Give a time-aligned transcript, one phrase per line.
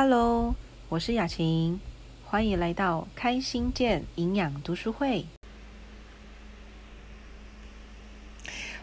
[0.00, 0.54] Hello，
[0.90, 1.80] 我是雅琴，
[2.24, 5.26] 欢迎来到开心健营养读书会。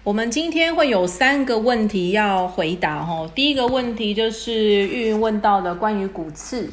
[0.03, 3.25] 我们今天会有三个问题要回答哈。
[3.33, 4.53] 第一个问题就是
[4.89, 6.69] 玉云问到的关于骨刺，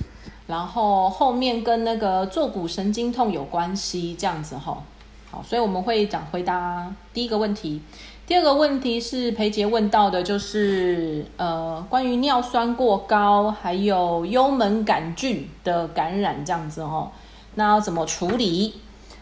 [0.48, 4.82] 然后后面跟那个坐骨神经痛有关系，这样子哈。
[5.30, 7.80] 好，所以我们会讲回答第一个问题。
[8.24, 17.10] 第二个问题是裴杰问到的，就是呃关于尿酸过高，还有幽门杆菌的感染这样子哦，
[17.56, 18.74] 那要怎么处理？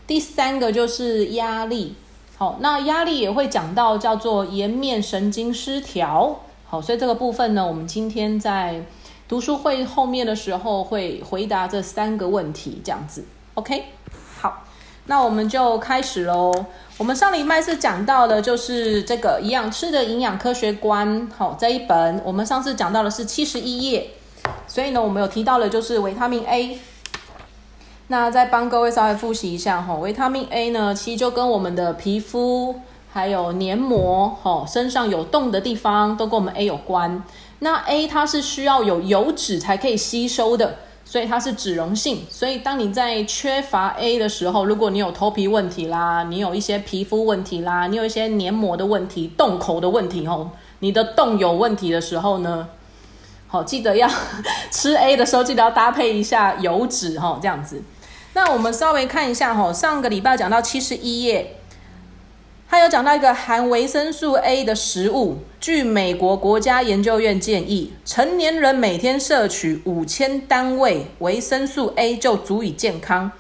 [0.07, 1.95] 第三个就是压力。
[2.37, 6.41] 好，那压力也会讲到叫做颜面神经失调。
[6.65, 8.83] 好，所以这个部分呢，我们今天在
[9.29, 13.25] 读书会后面的时候会回答这三个问题，这样子。
[13.55, 13.85] OK，
[15.10, 16.55] 那我们就开始喽。
[16.96, 24.11] 我们上礼拜是讲到的，就是这个营养吃的营养科学观，好这一本，我们上次讲到的是七十一页，
[24.69, 26.78] 所以呢，我们有提到的就是维他命 A。
[28.06, 32.77] 那再帮各位稍微复习一下哈，维他命 A 呢，其实就跟我们的皮肤
[33.12, 37.20] 还有黏膜，哈，身上有洞的地方都跟我们 A 有关。
[37.58, 40.77] 那 A 它是需要有油脂才可以吸收的。
[41.11, 52.69] 所以它是脂溶性，所以当你在缺乏 A 的时候，如果你有头皮问题啦，你有一些皮肤问题啦，你有一些黏膜的问题、洞口的问题吼，你的洞有问题的时候呢，
[53.48, 54.08] 好记得要
[54.70, 57.83] 吃 A 的时候，记得要搭配一下油脂哈，这样子。
[58.34, 61.56] 那我们稍微看一下哈，上个礼拜讲到七十一页。
[62.71, 73.33] 他有讲到一个含维生素 A 的食物，据美国国家研究院建议，成年人每天摄取五千单位维生素 A 就足以健康。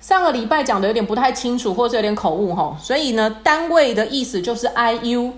[0.00, 5.30] 上个礼拜讲的有点不太清楚，或者有点口误哈，所以呢，单位的意思就是 IU。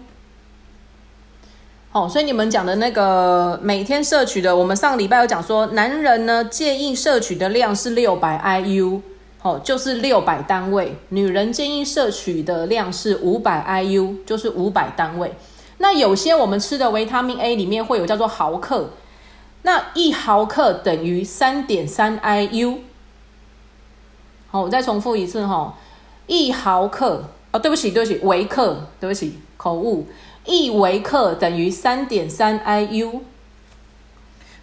[1.92, 9.02] 哦，所以你们讲的那个每天摄取的，我们上个礼拜有讲说，男人呢建议摄取的量是六百 IU。
[9.46, 10.96] 哦，就是六百单位。
[11.10, 15.32] 女人建议摄取的量是五百 IU，就是五百单位。
[15.78, 18.90] 那有些我们吃的维他命 A 里面会有叫做毫克，
[19.62, 22.78] 那一毫克等于三点三 IU。
[24.48, 25.78] 好，我再重复一次哈，
[26.26, 30.08] 一毫克哦，对不起，对不起，微克，对不起，口误，
[30.44, 33.20] 一微克等于三点三 IU。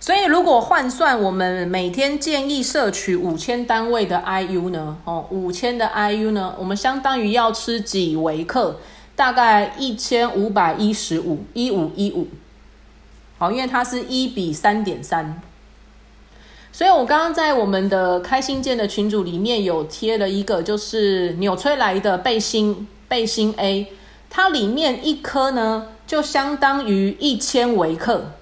[0.04, 4.98] 所以，如果换算我们每天建议摄取五千单位的 IU 呢？
[5.06, 8.82] 哦，五千的 IU 呢，我们相当于要吃几微克？
[9.16, 12.28] 大概一千五百一十五，一五一五。
[13.38, 15.42] 好，因为它是一比三点三。
[16.74, 23.88] 所以我刚刚在我们的开心健的群组里面有贴了一个，就是纽崔莱的背心背心 A，
[24.30, 28.34] 它里面一颗呢，就相当于一千微克。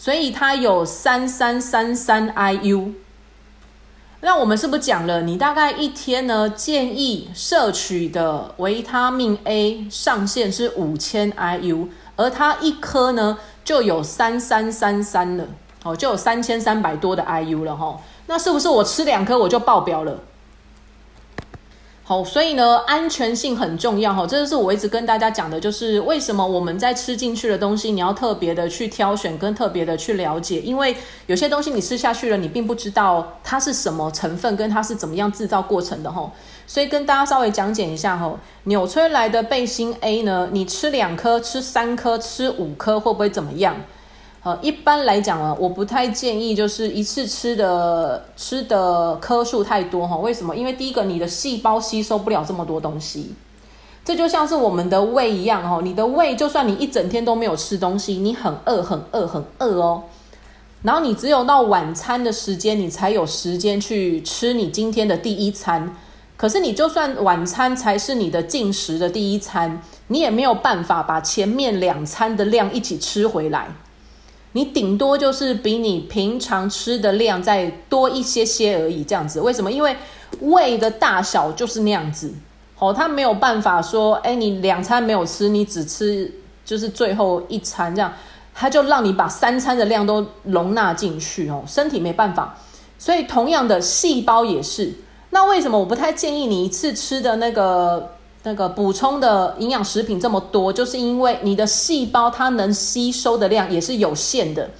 [0.00, 2.92] 所以它有三三三三 IU，
[4.20, 5.22] 那我们是不是讲了？
[5.22, 15.44] 你大概一天呢建议摄取的维他命 A 上限是五千 IU，而它一颗呢就有三三三三了，
[15.82, 18.00] 哦，就有三千三百多的 IU 了哈。
[18.28, 20.16] 那是不是我吃两颗我就爆表了？
[22.08, 30.96] 好，所以呢，安全性很重要哈，这就是我一直跟大家讲的，就是为什么我们在吃进去的东西，你要特别的去挑选，跟特别的去了解，因为
[31.26, 36.32] 有些东西你吃下去了，你并不知道它是什么成分，跟它是怎么样制造过程的哈。
[36.66, 43.76] 所以跟大家稍微讲解一下哈，纽崔莱的贝心 A 呢，你吃两颗、吃三颗、吃五颗，会不会怎么样？
[44.48, 50.16] 呃，一般来讲啊，我不太建议就是一次吃的吃的颗数太多哈。
[50.16, 50.56] 为什么？
[50.56, 53.34] 因为第一个，你的细胞吸收不了这么多东西。
[54.06, 60.04] 这就像是我们的胃一样哈，你的胃就算你一整天都没有吃东西，你很饿很饿很饿哦。
[60.80, 65.94] 然后你只有到晚餐的时间，你才有时间去吃你今天的第一餐。
[66.38, 73.68] 可是你就算晚餐才是你的进食的第一餐，你也没有办法把前面两餐的量一起吃回来。
[74.52, 79.40] 你顶多就是比你平常吃的量再多一些些而已，这样子。
[79.40, 79.70] 为什么？
[79.70, 79.94] 因为
[80.40, 82.32] 胃的大小就是那样子，
[82.78, 86.32] 哦，它没有办法说，哎，你两餐没有吃，你只吃
[86.64, 88.12] 就是最后一餐这样，
[88.54, 92.56] 它就让你把三餐的量都容纳进去哦，身体没办法。
[92.98, 94.92] 所以同样的，细胞也是。
[95.30, 98.14] 那为什么我不太建议你一次吃的那个？
[98.44, 104.70] 那个补充的营养食品这么多，就是因为你的细胞它能吸收的量也是有限的，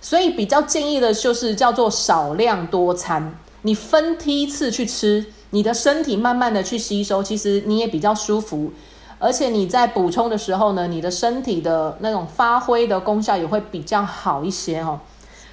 [0.00, 8.70] 所以比较建议的就是叫做少量多餐，你分梯次去吃，你的身体慢慢的去吸收，其实你也比较舒服，
[9.18, 15.00] 而且你在补充的时候呢，你的身体的那种发挥的功效也会比较好一些哦。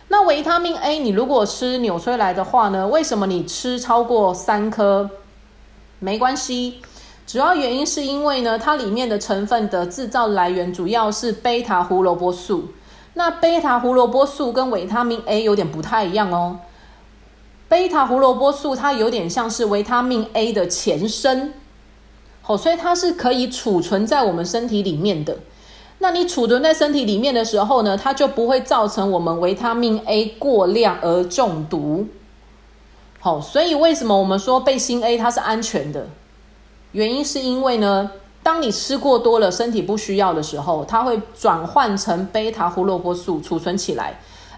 [0.09, 5.09] 那维他命 A，你如果吃纽崔莱的话呢，为什么你吃超过三颗
[5.99, 6.81] 没关系？
[7.25, 12.69] 主要原因是因为呢，它里面的成分的制造来源主要是贝塔胡萝卜素。
[13.15, 16.59] 那贝塔胡萝卜素跟维他命 A 有点不太一样哦。
[17.69, 21.53] 贝塔胡萝卜素它有点像是维他命 A 的前身，
[22.41, 25.37] 好，所以它是可以储存在我们身体里面的。
[25.99, 32.07] 那你储存在身体里面的时候呢，它就不会造成我们维他命 A 过量而中毒。
[33.19, 36.07] 好，所以为什么我们说贝心 A 它是安全的？
[36.93, 38.09] 原因是因为呢。
[38.45, 44.11] 当你吃过多了，身体不需要的时候，它会转换成贝塔胡萝卜素储存起来；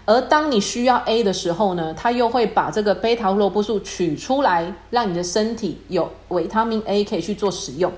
[0.04, 7.92] 而当你需要 A 的时候呢，它又会把这个贝塔胡萝卜素取出来，让你的身体有维他命 A 可以去做使用。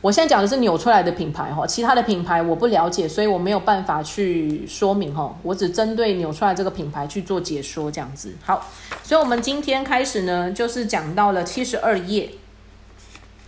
[0.00, 5.36] 我现在讲的是纽出来的品牌哈，其他的品牌我不了解，所以我没有办法去说明哈。
[5.42, 8.66] 我只针对纽出来这个品牌去做解说，这样子好。
[9.02, 12.30] 所以，我们今天开始呢，就是讲到了七十二页，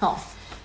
[0.03, 0.19] 好。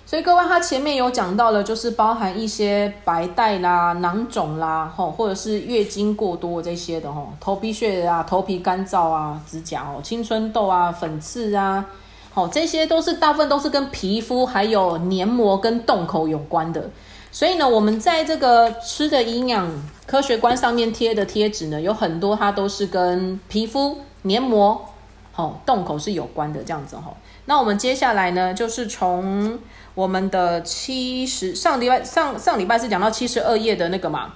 [0.04, 11.84] 所以各位，他前面有讲到了，就是包含一些白带啦、囊肿啦，吼，或者是月经过多这些的，吼，头皮屑啊、头皮干燥啊、指甲哦、青春痘啊、粉刺啊，
[12.32, 16.90] 好，这些都是大部分都是跟皮肤还有黏膜跟洞口有关的。
[17.30, 19.70] 所以呢，我们在这个吃的营养
[20.06, 24.86] 科学观上面贴的贴纸呢，有很多它都是跟皮肤黏膜、
[25.32, 27.14] 好洞口是有关的这样子，吼。
[27.48, 29.58] 那我们接下来呢，就是从
[29.94, 34.34] 我们的七十上礼拜上上礼拜是讲到七十二页的那个嘛，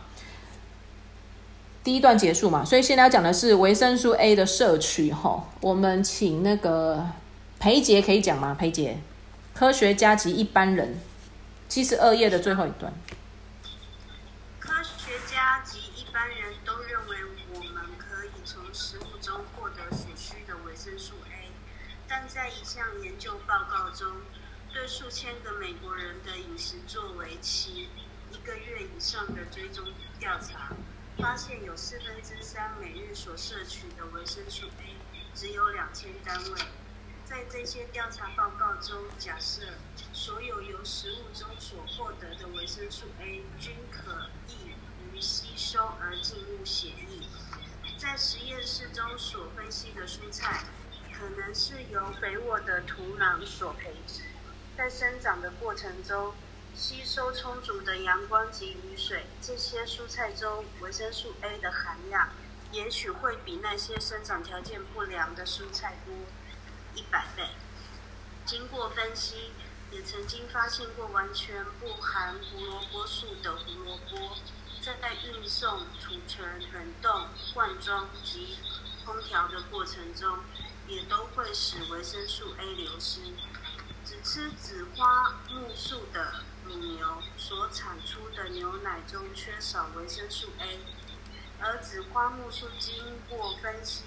[1.85, 5.47] 第一段结束嘛，所以现在要讲的是维生素 A 的摄取哈。
[5.61, 7.07] 我们请那个
[7.59, 8.57] 裴杰可以讲吗？
[8.59, 8.97] 裴杰，
[9.53, 10.99] 科学家及一般人，
[11.69, 12.91] 七十二页的最后一段。
[25.41, 27.89] 个美国人的饮食作为期
[28.31, 29.85] 一个月以上的追踪
[30.19, 30.71] 调查，
[31.19, 34.97] 发现有四分之三每日所摄取的维生素 A
[35.35, 36.61] 只有两千单位。
[37.25, 39.63] 在这些调查报告中，假设
[40.13, 44.73] 所有由食物中所获得的维生素 A 均可易
[45.15, 47.27] 于吸收而进入血液。
[47.97, 50.65] 在实验室中所分析的蔬菜，
[51.17, 54.23] 可能是由肥沃的土壤所培植。
[54.77, 56.33] 在生长的过程中，
[56.75, 62.31] 吸收充足的阳光及雨水，这些蔬菜中维生素 A 的含量，
[62.73, 66.15] 也许会比那些生长条件不良的蔬菜多
[66.95, 67.51] 一百倍。
[68.47, 69.53] 经过分析，
[69.91, 74.37] 也曾经发现过完全不含胡萝卜素的胡萝卜，
[74.81, 78.57] 在运送、储存、冷冻、灌装及
[79.05, 80.39] 烹调的过程中，
[80.89, 83.21] 也都会使维生素 A 流失。
[84.05, 90.81] 只吃紫花苜素的母牛所产出的牛奶中缺少维生素 A，
[91.61, 94.03] 而紫花苜素经过分析，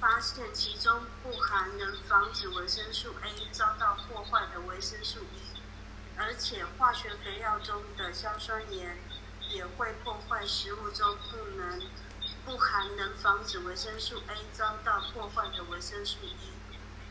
[0.00, 5.60] 发现其中不含能防止维生素 A 遭到破坏的维生素 E，
[6.16, 8.96] 而且化学肥料中的硝酸盐
[9.50, 11.82] 也会破坏食物中不能
[12.44, 16.38] 不含能防止维生素 A 遭到破坏的维生素 E。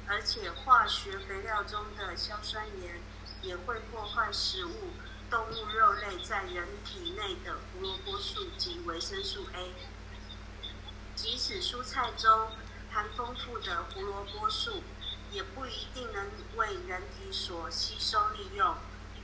[0.07, 3.01] 而且化学肥料中的硝酸盐
[3.41, 4.91] 也会破坏食物、
[5.29, 9.74] 动物肉类在人体内的胡萝卜素及维生素 A。
[11.15, 12.50] 即使蔬菜中
[12.91, 14.83] 含丰富的胡萝卜素，
[15.31, 18.75] 也不一定能为人体所吸收利用。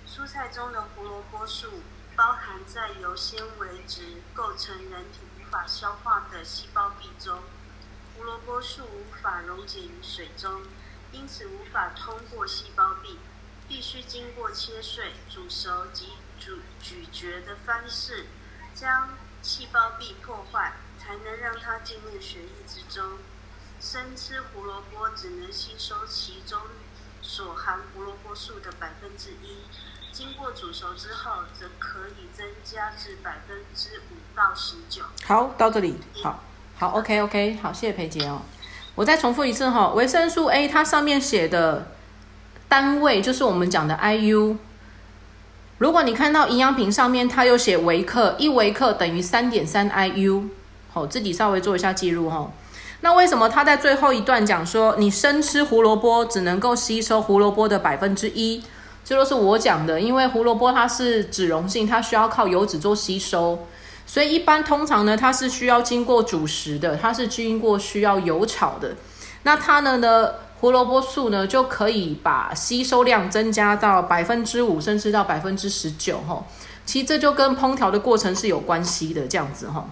[0.07, 1.83] 蔬菜中的胡萝卜素
[2.15, 7.39] 包含在由纤维质构成人体无法消化的细胞壁中。
[8.19, 10.61] 胡萝卜素无法溶解于水中，
[11.13, 13.17] 因此无法通过细胞壁，
[13.65, 18.25] 必须经过切碎、煮熟及煮咀嚼的方式，
[18.75, 19.07] 将
[19.41, 23.19] 细胞壁破坏，才能让它进入血液之中。
[23.79, 26.59] 生吃胡萝卜只能吸收其中
[27.21, 29.63] 所含胡萝卜素的百分之一，
[30.11, 35.05] 经过煮熟之后，则可以增加至百分之五到十九。
[35.23, 36.43] 好，到这里，好。
[36.79, 38.39] 好，OK OK，好，谢谢裴杰哦。
[38.95, 41.87] 我再重复一次哈，维生素 A 它上面写的
[42.69, 44.55] 单位就是我们讲的 IU。
[45.77, 50.45] 如果你看到营养品上面它有写微克，一微克等于三点三 IU，
[50.93, 52.49] 好，自己稍微做一下记录哈。
[53.01, 58.63] 那为什么他在最后一段讲说，你生吃胡萝卜只能够吸收胡萝卜的百分之一？
[59.03, 63.67] 这都是我讲的，因为胡萝卜它是脂溶性，它需要靠油脂做吸收。
[64.11, 68.95] 所以一般通常呢，它是需要经过煮食的，它是经过需要油炒的。
[69.43, 76.43] 那它呢呢，胡萝卜素呢就可以把吸收量增加到百分之五，甚至到百分之十九哈。
[76.87, 79.87] 其实这就跟烹调的过程是有关系的，这样子哈。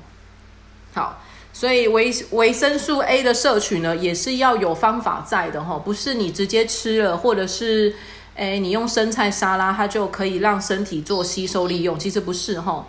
[0.96, 1.22] 好，
[1.54, 7.96] 所以维维生素 A 的摄取呢，也是要有方法在的哈，不是你直接吃了，或者是
[8.34, 12.84] 诶你用生菜沙拉，它就可以让身体做吸收利用，其实不是哈。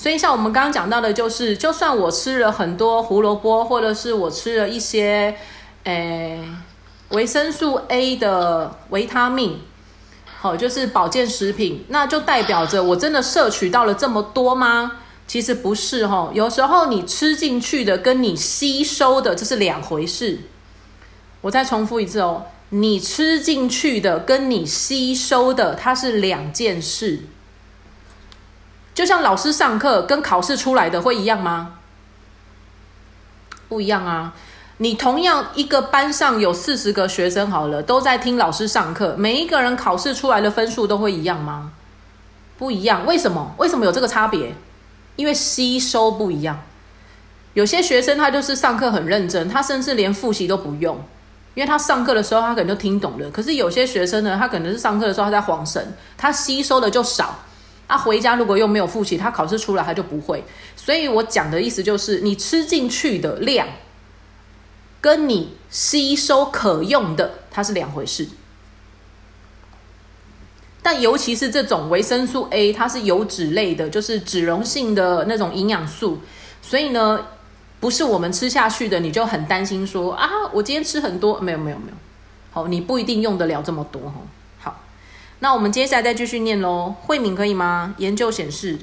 [0.00, 5.36] 所以像我们刚刚讲到的，就是就算我吃了很多胡萝卜，或者是我吃了一些，
[5.84, 6.42] 诶，
[7.10, 9.60] 维生素 A 的维他命，
[10.24, 14.92] 好，就是保健食品，那就代表着我真的摄取到了这么多吗？
[15.26, 20.38] 其实不是哈，有时候你吃进去的跟你吸收的这是两回事。
[21.42, 27.24] 我再重复一次哦，你吃进去的跟你吸收的它是两件事。
[29.00, 31.76] 就像老师上课跟考试出来的会一样吗？
[33.66, 34.34] 不一样啊！
[34.76, 41.72] 你同样一个班上有四十个学生，好了，都在听老师上课，每一个人考试出来的分数都会一样吗？
[42.58, 43.06] 不一样。
[43.06, 43.54] 为什么？
[43.56, 44.54] 为什么有这个差别？
[45.16, 46.60] 因为吸收不一样。
[47.54, 50.96] 有些学生他就是上课很认真，他甚至连复习都不用，
[51.54, 53.30] 因为他上课的时候他可能就听懂了。
[53.30, 57.38] 可是有些学生呢，他可能是上课的时候他在晃神，他吸收的就少。
[57.90, 60.44] 他回家如果又没有复习，他考试出来他就不会。
[60.76, 63.66] 所以我讲的意思就是，你吃进去的量，
[65.00, 68.28] 跟你吸收可用的，它是两回事。
[70.82, 76.20] 但尤其是这种维生素 A，它是油脂类的，就是脂溶性的那种营养素，
[76.62, 77.26] 所以呢，
[77.80, 81.94] 不是我们吃下去的，你就很担心说啊，我今天吃很多，没有没有没有，
[82.50, 84.14] 好，你不一定用得了这么多哈。
[85.42, 87.94] 那我们接下来再继续念喽，慧敏可以吗？
[87.96, 88.78] 研究显示，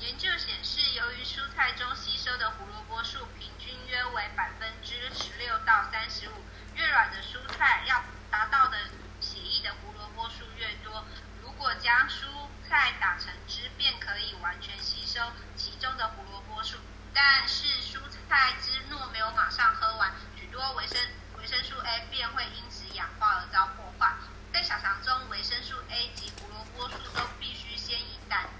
[0.00, 6.42] 研究显示，由于蔬菜中吸收的胡萝卜素平均约为百分之十六到三十五，
[6.74, 8.02] 越软的蔬菜要
[8.32, 8.76] 达到的
[9.20, 11.04] 血液的胡萝卜素越多。
[11.40, 12.26] 如果将蔬
[12.68, 15.20] 菜打成汁，便可以完全吸收
[15.54, 16.78] 其中的胡萝卜素。
[17.14, 20.98] 但是蔬菜汁若没有马上喝完，许多维生
[21.38, 22.67] 维生素 A 便会因。
[24.68, 28.50] 小肠中，维生素 A 及胡萝卜素都必须先与胆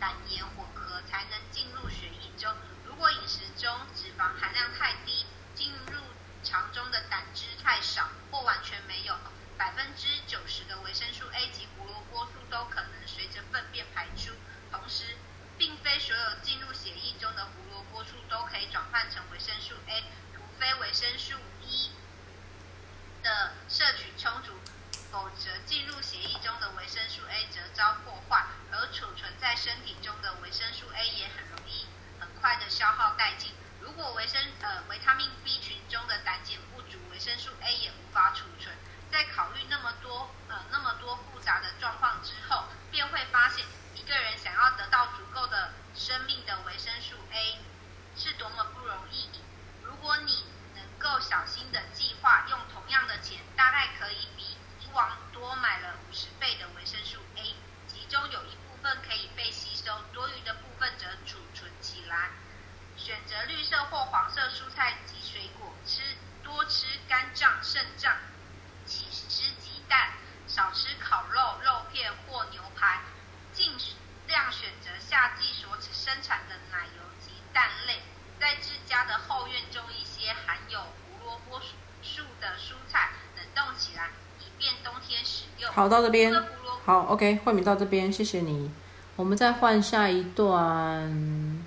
[0.00, 2.50] 胆盐混合，才能进入血液中。
[2.86, 6.00] 如果饮食中脂肪含量太低，进入
[6.42, 9.14] 肠中的胆汁太少，或完全没有，
[9.58, 14.32] 百分之九十的维生素 A 及胡萝卜素都可能随着粪便排出。
[14.72, 15.18] 同时，
[15.58, 20.00] 并非所有进入血液中的胡萝卜素都可以转换成维生素 A，
[20.34, 21.90] 除非维生素 E。
[23.20, 24.52] 的摄取充足，
[25.10, 31.86] 否则进入血液中的维生素 A 则遭破坏，而储存在身体中的维生素 A 也很容易
[32.20, 33.52] 很快的消耗殆尽。
[33.80, 38.76] 如果维生呃维他命 B 群中的胆碱不足，维生素 A 也无法储存。
[39.10, 47.58] 在考虑那么多呃那么多复杂的状况之后，便会发现一个人想要得到足够的生命的维生素 A
[48.14, 49.30] 是多么不容易。
[49.82, 54.57] 如果你能够小心的计划，用同样的钱，大概可以比
[54.98, 57.54] 以往多买了五十倍的维生素 A，
[57.86, 62.30] 其中有一部分可以被吸收，多余的部分则储存起来。
[62.96, 66.02] 选择绿色或黄色蔬菜及水果，吃
[66.42, 68.12] 多吃肝脏、肾脏，
[68.86, 70.14] 起吃鸡蛋，
[70.48, 73.00] 少吃烤肉、肉片或牛排，
[73.52, 73.72] 尽
[74.26, 78.02] 量选择夏季所生产的奶油及蛋类。
[78.40, 81.60] 在自家的后院种一些含有胡萝卜
[82.02, 84.10] 素的蔬菜，冷冻起来，
[84.58, 85.72] 便冬天使用。
[85.72, 86.32] 好，到这边。
[86.84, 88.70] 好，OK，慧敏到这边，谢谢你。
[89.16, 91.64] 我们再换下一段。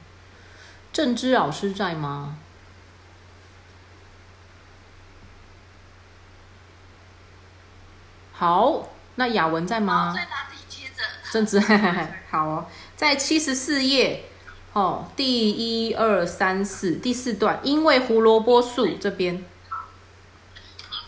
[0.94, 2.38] 郑芝老师在吗？
[8.34, 10.14] 好，那雅文在吗？
[10.16, 10.58] 在哪里？
[10.68, 11.04] 接着。
[11.32, 11.60] 郑芝，
[12.30, 14.26] 好哦，在七十四页。
[14.74, 19.42] 哦，第一二三四第四段，因为胡萝卜素这边，因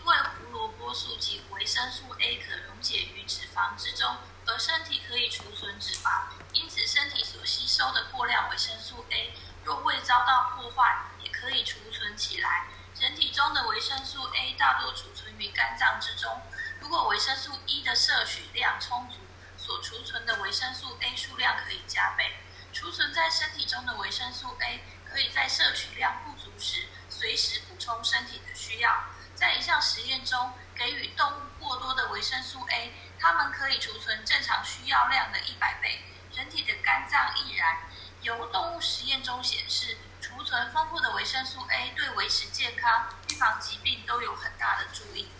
[0.04, 9.32] 为胡萝卜素及维生素 A 可溶解于脂肪之中，而身体可以储存脂肪，因此身体所吸收的过量维生素 A
[9.64, 12.66] 若未遭到破坏，也可以储存起来。
[13.00, 16.40] 人体中的维生素 A 大多储存于肝脏之中，
[16.80, 19.18] 如果维生素 E 的摄取量充足，
[19.58, 22.34] 所储存的维生素 A 数量可以加倍。
[22.72, 29.04] 储存在身体中的维生素 A 可以在摄取量不足时随时补充身体的需要。
[29.34, 36.02] 在一项实验中，给予动物过多的维生素 A，它们可以储存正常需要量的一百倍。
[36.34, 37.80] 人体的肝脏亦然。
[38.22, 45.30] 由动物实验中显示，储存丰富的维生素 A 对维持健康、预防疾病都有很大的助力。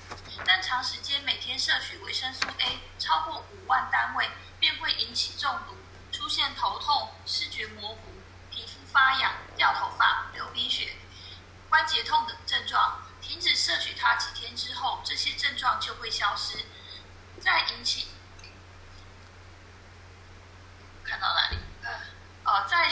[0.44, 4.28] 但长时间每天摄取维生素 A 超过五万单位，
[4.60, 5.74] 便会引起中毒，
[6.12, 8.12] 出现头痛、视觉模糊、
[8.50, 10.96] 皮肤发痒、掉头发、流鼻血、
[11.70, 13.00] 关节痛等症状。
[13.22, 16.58] 停止摄取它几天之后，这些症状就会消失。
[17.40, 18.08] 再引起
[21.02, 21.56] 看到哪里？
[21.82, 21.90] 呃，
[22.44, 22.86] 哦，在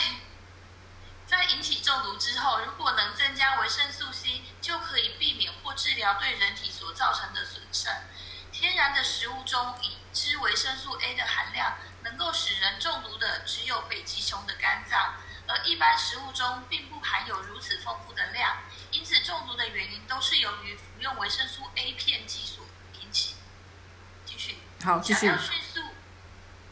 [1.25, 7.93] 在引起中毒之后，如果能增加维生素 C，就可以避免或治疗对人体所造成的损伤。
[8.51, 15.15] 天然的食物中已知维生素 A 的含量能够使人中毒的只有北极熊的肝脏，
[15.47, 18.57] 而一般食物中并不含有如此丰富的量。
[18.91, 22.63] 因此，中毒的原因都是由于服用维生素 A 片剂所
[23.01, 23.35] 引起。
[24.25, 25.81] 继续，好，继续想要，迅速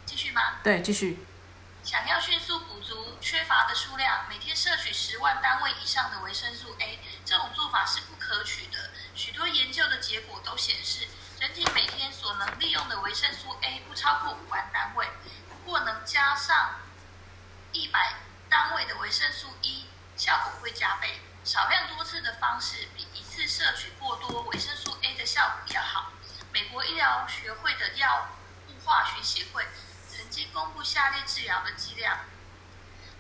[0.06, 0.60] 继续吗？
[0.64, 1.26] 对，继续。
[1.92, 8.92] 想要迅速补足缺乏的数量，每天摄取十万单位以上的维生素 A，这种做法是不可取的。
[9.14, 11.06] 许多研究的结果都显示，
[11.42, 15.06] 人体每天所能利用的维生素 A 不超过五万单位。
[15.50, 16.80] 如果能加上
[17.74, 18.14] 一百
[18.50, 21.20] 单位的维生素 E，效果会加倍。
[21.44, 26.14] 少量多次的方式比一次摄取过多维生素 A 的效果要好。
[26.54, 28.30] 美国医疗学会的药
[28.70, 29.68] 物化学协会
[30.32, 32.20] 经公布下列治疗的剂量：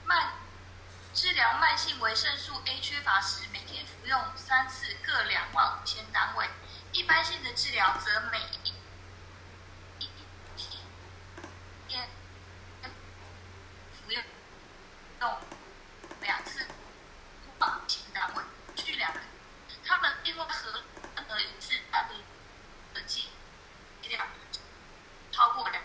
[0.05, 0.31] 慢
[1.13, 6.45] 治疗慢性维生素 A 缺乏时，每天服用三次，各两万五千单位；
[6.93, 8.73] 一般性的治疗则每一
[9.99, 10.09] 一
[11.89, 12.09] 天
[13.91, 14.23] 服用
[15.19, 15.37] 用
[16.21, 16.65] 两次，
[17.59, 18.43] 万五千单位。
[18.77, 19.21] 据两人，
[19.85, 20.81] 他们另外合
[21.27, 22.15] 合一次单独
[22.93, 23.29] 的剂
[24.03, 24.25] 量
[25.33, 25.83] 超过两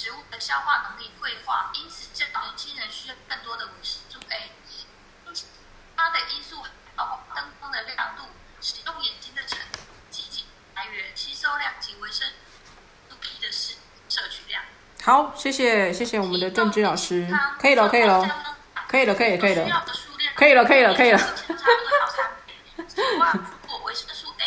[0.00, 4.50] 食物的消化能力退化，因此这年轻人需要更多的维生素 A。
[5.94, 6.56] 他的因素
[6.96, 8.24] 包括灯光的亮度、
[8.62, 12.26] 使用眼睛的程度、及极来源、吸收量及维生
[13.10, 13.74] 素 B 的摄
[14.08, 14.62] 摄取量。
[15.02, 18.56] 好，谢谢谢谢我们的郑志老师，可以了可以了，
[18.88, 19.84] 可以了可以可以了，
[20.34, 21.20] 可以了可以了可以了。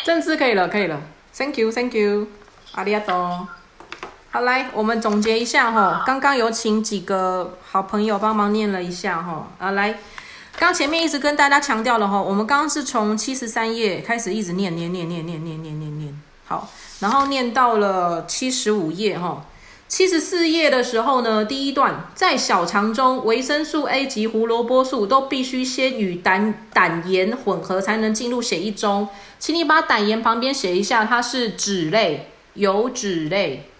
[0.04, 1.00] 郑志可以了可以了
[1.32, 2.26] ，Thank you Thank you，
[2.72, 3.48] 阿里阿多。
[4.34, 9.96] 好，来，我们总结一下哈，刚刚有请几个好朋友帮忙念了一下哈，啊，来，
[10.58, 16.68] 刚前面一直跟大家强调了哈，我们刚刚是从七十三页开始一直念念念念念念念念念，好，
[16.98, 19.44] 然后念到了七十五页哈。
[19.86, 29.08] 七十四页的时候呢，第一段在小肠中，维生素 A 及胡萝卜素都必须先与胆胆盐混合，才能进入血液中。
[29.38, 33.70] 请你把胆盐旁边写一下，它是脂类，油脂类。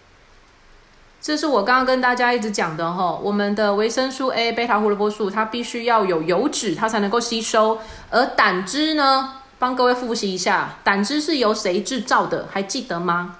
[1.25, 7.79] 这是我刚刚跟大家一直讲的哈，我们的维生素 A、贝塔胡萝卜素，它必须要有油脂，它才能够吸收。
[8.11, 12.47] 而胆汁呢，帮各位复习一下，胆汁是由谁制造的？
[12.53, 13.37] 还记得吗？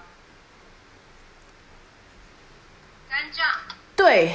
[3.11, 3.45] 肝脏
[3.95, 4.35] 对，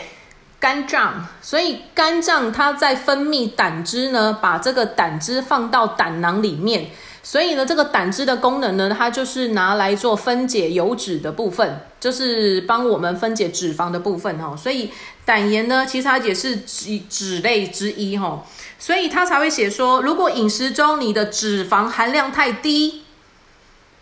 [0.59, 6.91] 肝脏，所以肝脏它在分泌胆汁呢，把这个胆汁放到胆囊里面，
[7.29, 14.57] 所以呢，这个胆汁的功能呢，它就是拿来做分解油脂的部分，就是帮我们分解脂肪的部分哈。
[14.57, 14.89] 所以
[15.25, 18.43] 胆盐呢，其实它也是脂脂类之一哈，
[18.79, 23.03] 所以它才会写说，如果饮食中你的脂肪含量太低。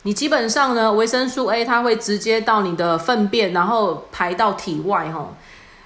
[0.04, 5.34] 你基本上呢，维生素 A 它会直接到你的粪便，然后排到体外哈。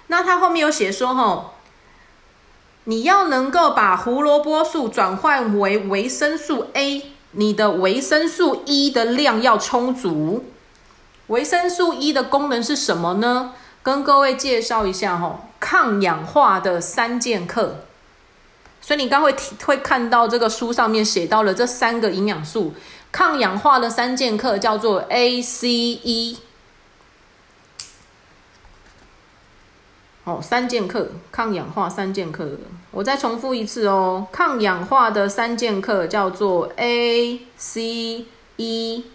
[0.06, 1.54] 那它后面有写说哈，
[2.84, 10.46] 你要能够把胡萝卜素转换为维生素 A，你的维生素 E 的量要充足。
[11.28, 13.54] 维生素 E 的功能是什么呢？
[13.84, 17.86] 跟各位介绍一下哈，抗氧化的三剑客。
[18.82, 22.74] 所以你刚会提会看到这个书上面写到了这三个营养素。
[23.12, 26.38] 抗氧化的三剑客叫做 A、C、E。
[30.24, 32.48] 哦，三剑客，抗氧化三剑客。
[32.92, 38.26] 我再重复一次哦，抗氧化的三剑客叫做 A、C、
[38.58, 39.06] E。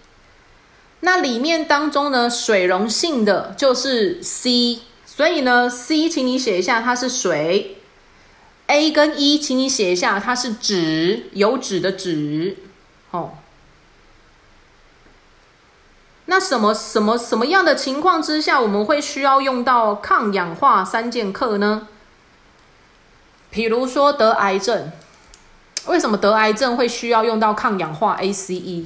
[1.01, 7.77] 那里面当中呢，水溶性的就是 C，所以呢，C 请你写一下它是水。
[8.67, 12.57] A 跟 E 请你写一下它是脂，有脂的脂。
[13.13, 13.35] 哦。
[16.27, 21.89] 那什么什么什么样的情况之下，我们会需要用到抗氧化三剑客呢？
[23.51, 24.91] 比如说得癌症，
[25.87, 28.85] 为什么得癌症会需要用到抗氧化 ACE？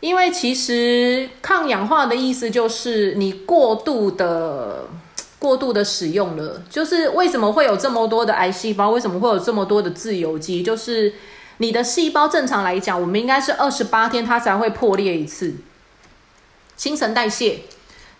[0.00, 4.86] 因为其实抗氧化的意思就是你过度的、
[5.38, 8.90] 过度的使用了，就是为什么会有这么多的癌细胞？
[8.90, 10.62] 为什么会有这么多的自由基？
[10.62, 11.12] 就是
[11.58, 15.54] 你的细胞正常来讲，我们应该是二十八天它才会破裂一次，
[16.78, 17.60] 新陈代谢。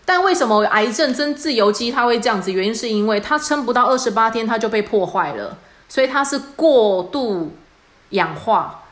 [0.05, 2.53] 但为什么癌症真自由基它会这样子？
[2.53, 5.57] 原因是因为它撑不到二十八天，它就被破坏了，
[5.89, 7.55] 所以它是过度
[8.11, 8.85] 氧化。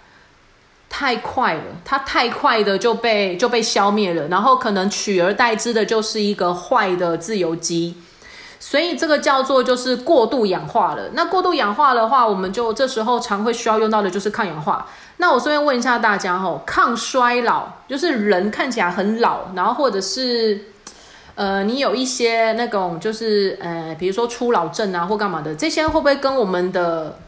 [0.88, 7.96] 太快了，它太快的就被就被消灭了，然后可能取而代之的就是一个坏的自由基，
[8.58, 11.10] 所以这个叫做就是过度氧化了。
[11.12, 14.86] 那过度氧化的话，我们就这时候常会需要用到的就是抗氧化。
[15.18, 20.66] 那我顺便问一下大家吼，抗衰老就是人看起来很老，然后或者是
[21.34, 27.18] 呃你有一些那种就是呃比如说初老症啊或干嘛的，这些会不会跟我们的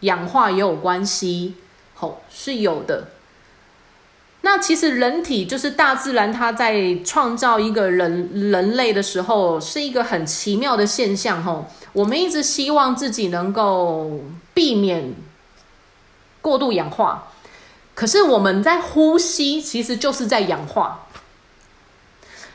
[0.00, 1.54] 氧化也有关系？
[1.94, 3.04] 吼是有的。
[4.44, 11.42] 那其实人体就是大自然，它在创造一个人人类的时候，是一个很奇妙的现象。
[11.42, 14.20] 吼，我们一直希望自己能够
[14.52, 15.14] 避免
[16.40, 17.28] 过度氧化，
[17.94, 21.06] 可是我们在呼吸，其实就是在氧化。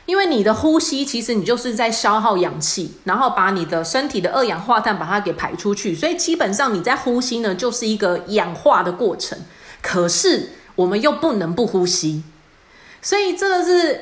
[0.04, 9.38] 因为你的呼吸，其实你就是在消耗氧气，然后把你的身体的二氧化碳把它给排出去，所以基本上你在呼吸呢，就是一个氧化的过程。
[9.82, 12.22] 可是我们又不能不呼吸，
[13.02, 14.00] 所以这个是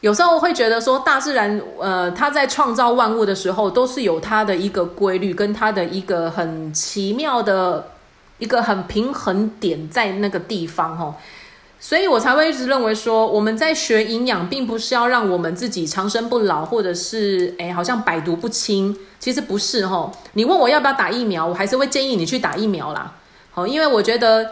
[0.00, 7.92] 有时候会觉得说，大自然呃，它在创造万物的时候，都是有它的一个规律，跟它的一个很奇妙的
[8.36, 11.14] 一个很平衡点在那个地方，吼。
[11.80, 18.94] 所以我才会一直认为说，我们在学营养，并不是要让我们自己长生不老，或者是哎，好像百毒不侵。
[19.18, 20.12] 其实不是哈。
[20.34, 23.14] 你问我要不要打疫苗，我还是会建议你去打疫苗啦。
[23.50, 24.46] 好，因为我觉得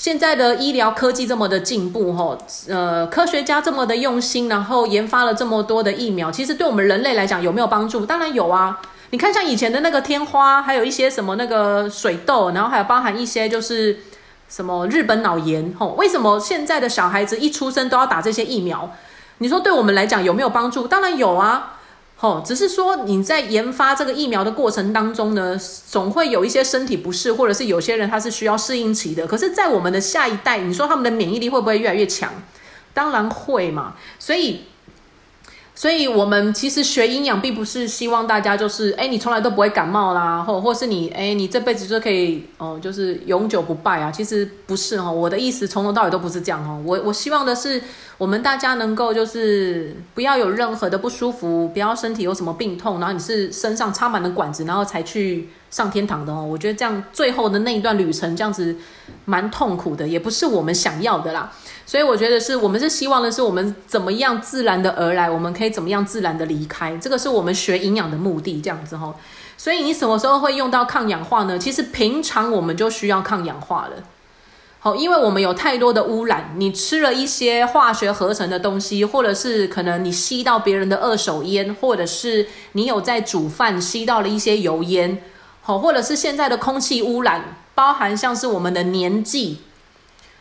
[0.00, 2.34] 现在的医疗科技这么的进步，哈，
[2.70, 8.06] 呃，科学家这么的用心，然后研发了这么多的疫苗，其实对我们人类来讲有没有帮助？
[8.06, 8.80] 当然有啊。
[9.10, 13.98] 你看像以前的那个天花，还有一些什么那个水痘，然后还有包含一些就是。
[14.48, 15.72] 什么日本脑炎？
[15.78, 18.90] 吼，为什么现在的小孩子一出生都要打这些疫苗？
[19.38, 20.88] 你说对我们来讲有没有帮助？
[20.88, 21.78] 当然有啊，
[22.20, 29.26] 哦，只是说你在研发这个疫苗的过程当中呢，总会有一些身体不适，或者是有些人他是需要适应期的。
[29.26, 32.30] 可是，在我们的下一代，你说他们的免疫力会不会越来越强？
[32.92, 34.64] 当然会嘛，所以。
[35.80, 44.10] 所以，我们其实学营养，并不是希望大家就是，哎，你从来都不会感冒啦，或或是你，哎，你这辈子就可以，哦，就是永久不败啊。
[44.10, 46.82] 其实不是哦，我的意思从头到尾都不是这样哦。
[46.84, 47.82] 我我希望的是，
[48.18, 56.44] 我们大家能够就是不要有任何的不舒服，不要身体有什么病痛，然后你是身上插满了管子，然后才去上天堂的哦。
[56.44, 58.76] 我觉得这样最后的那一段旅程，这样子
[59.24, 61.50] 蛮痛苦的，也不是我们想要的啦。
[61.86, 69.14] 所以我觉得是我们是希望的是我们怎么样自然的而来，我们可以怎么样自然的离开，这个是我们学营养的目的，这样子哦。
[69.56, 71.58] 所以你什么时候会用到抗氧化呢？
[71.58, 74.02] 其实平常我们就需要抗氧化了。
[74.82, 85.22] 好，因为我们有太多的污染，你吃了一些化学合成的东西，或者是可能你吸到别人的二手烟，或者是你有在煮饭吸到了一些油烟，
[85.62, 89.58] 好，或者是现在的空气污染，包含像是我们的年纪。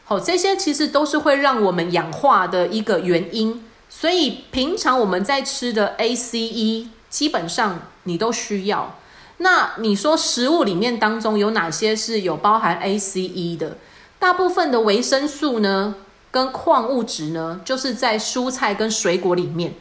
[0.06, 8.96] 好，这些其实都是会让我们氧化的一个原因，所以平常我们在吃的 ACE 基本上你都需要。
[9.38, 13.78] 那你说食物里面当中有哪些是有包含 ACE 的？
[14.18, 15.96] 大部分的维生素呢，
[16.32, 19.76] 跟矿物质呢，就是在蔬菜跟水果里面。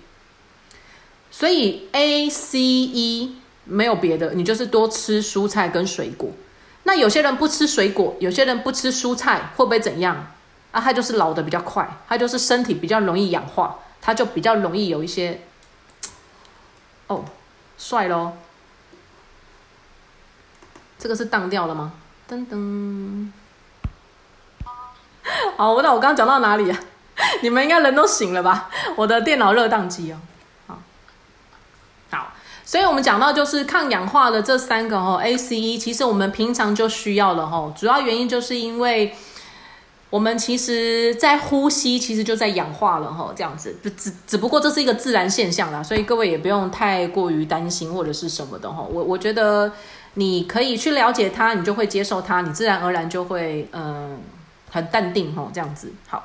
[1.31, 3.31] 所以 ACE
[3.69, 6.31] 没有别的，你就是多吃蔬菜跟水果。
[6.85, 10.33] 那有些人不吃水果，有些人不吃蔬菜，会不会怎样？
[10.71, 15.41] 啊，他就是老的比较快，他就是身体比较容易氧化，他就比较容易有一些，
[17.07, 17.25] 哦，
[17.77, 18.37] 帅咯。
[20.99, 21.93] 这个是当掉了吗？
[22.29, 23.29] 噔噔，
[25.57, 26.79] 好，那我刚刚讲到哪里啊？
[27.43, 28.71] 你们应该人都醒了吧？
[28.97, 30.19] 我的电脑热宕机哦。
[32.69, 37.73] 所以，我们讲到就是抗氧化的这三个哦，ACE，其实我们平常就需要了哈。
[37.75, 39.15] 主要原因就是因为
[40.11, 43.33] 我们其实，在呼吸，其实就在氧化了哈。
[43.35, 48.87] 这样子，只只不过这是一个自然现象啦，所以各位也不用太过于担心或者是什么的哈。
[48.91, 49.73] 我我觉得
[50.13, 54.21] 你可以去了解它，你就会接受它，你自然而然就会嗯
[54.71, 55.49] 很淡定哈。
[55.55, 56.23] 这样子好。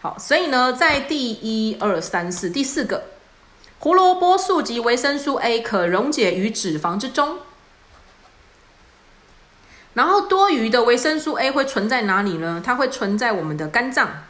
[0.00, 3.02] 好，所以呢，在第一二三四第四个，
[3.80, 7.38] 胡萝卜素及维生素 A 可溶解于脂肪之中。
[9.94, 12.62] 然后多余的维生素 A 会存在哪里呢？
[12.64, 14.24] 它会存在我们的肝脏。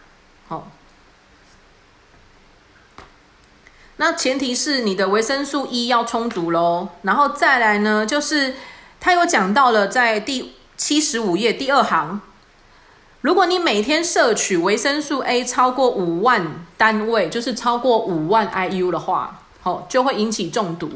[0.48, 0.70] 好，
[3.96, 6.88] 那前提是你的维生素 E 要充足喽。
[7.02, 8.54] 然后再来呢，就是
[9.00, 12.20] 它有讲到了在第七十五页第二行。
[13.20, 19.37] 如果你每天摄取维生素 A 超过五万单位，就是超过五万 IU 的话，
[19.68, 20.88] 好，就会引起中毒。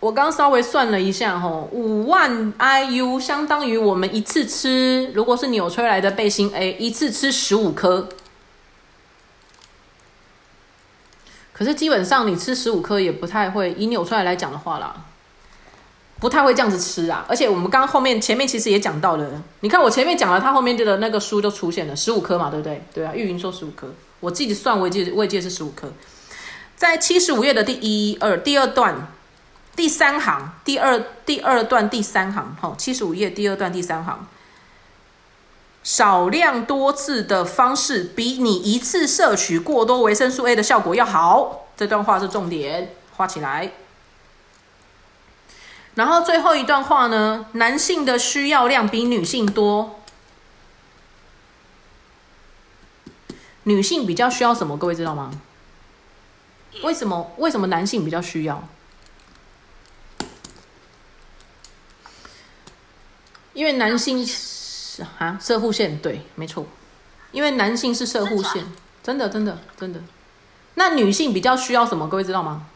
[0.00, 8.08] 我刚稍微算了一下，吼，五万 IU 相当于我们一次吃，如果是纽崔莱的背心 A，一次吃十五颗。
[11.52, 15.04] 可是基本上你吃十五颗也不太会，以纽崔莱来讲的话啦。
[16.18, 22.82] 不太会这样子吃啊，而且我们刚刚后面前面其实也讲到了，你看我前面讲了，它后面的那个书就出现了十五颗嘛，对不对？
[22.92, 25.92] 对啊，玉云说十五颗，我自己算我记我也记得是十五颗，
[26.82, 29.06] 在七十五页的第一二第二段
[29.76, 34.26] 第三行第二第二段第三行，好，七十五页第二段第三行，
[35.84, 43.70] 少量多次的方式比你一次摄取过多维生素 A 的效果要好，这段话是重点，画起来。
[45.94, 50.00] 然后最后一段话呢，男性的需要量比女性多。
[53.62, 54.76] 女性比较需要什么？
[54.76, 55.30] 各位知道吗？
[56.82, 57.30] 为什么？
[57.38, 58.66] 为什么男性比较需要？
[63.52, 66.66] 因为男性是啊，射护线对，没错。
[67.32, 68.64] 因为男性是射护线，
[69.02, 70.00] 真的，真的，真的。
[70.74, 72.08] 那女性比较需要什么？
[72.08, 72.66] 各位知道吗？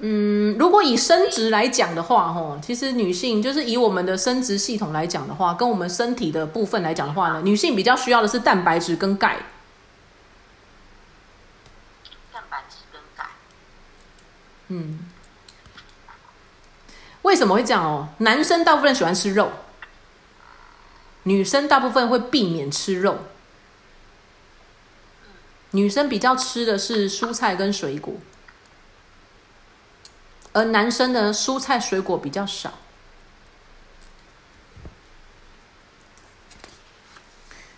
[0.00, 9.38] 嗯，如果以生殖来讲的话，吼，其实女性就是以我们的生殖系统来讲的话，跟我们身体的部分来讲的话呢，女性比较需要的是蛋白质跟钙。
[12.32, 13.24] 蛋白质跟钙。
[14.68, 14.98] 嗯。
[17.22, 18.08] 为什么会这样哦？
[18.18, 19.52] 男生大部分喜欢吃肉，
[21.24, 23.18] 女生大部分会避免吃肉。
[25.72, 28.14] 女生比较吃的是蔬菜跟水果。
[30.54, 32.78] 而男生的蔬菜水果比较少，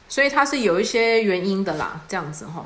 [0.09, 2.65] 所以它是有一些原因的啦，这样子哈。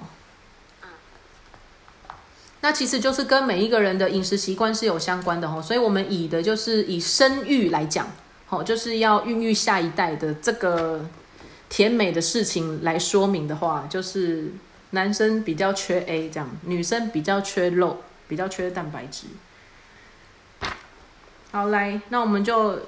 [2.65, 8.11] 那其实就是跟每一个人的饮食习惯是有相关的哈，所以我们以的就是以生育来讲，
[8.47, 11.05] 好，就是要孕育下一代的这个
[11.69, 14.51] 甜美的事情来说明的话，就是
[14.93, 17.99] 男生比较缺 A 这样，女生比较缺肉，
[18.29, 19.27] 比较缺蛋白质。
[21.53, 22.81] 好，来，那我们就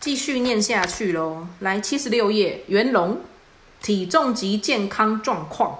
[0.00, 1.46] 继续念下去喽。
[1.60, 3.20] 来，七十六页，元龙，
[3.82, 5.78] 体重及健康状况。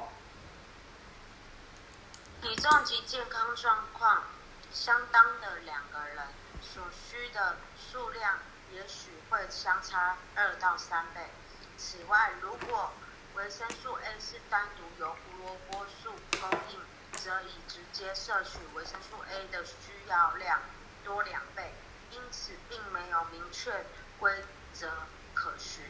[2.42, 4.24] 体重及健康状况
[4.72, 6.26] 相当的两个人
[6.60, 8.36] 所需的数量
[8.72, 11.30] 也许会相差二到三倍。
[11.78, 12.90] 此外，如果
[13.36, 16.80] 维生素 A 是单独由胡萝卜素供应，
[17.12, 20.60] 则以直接摄取维生素 A 的需要量
[21.04, 21.72] 多两倍。
[22.10, 23.86] 因此，并没有明确
[24.18, 24.90] 规则
[25.32, 25.84] 可循。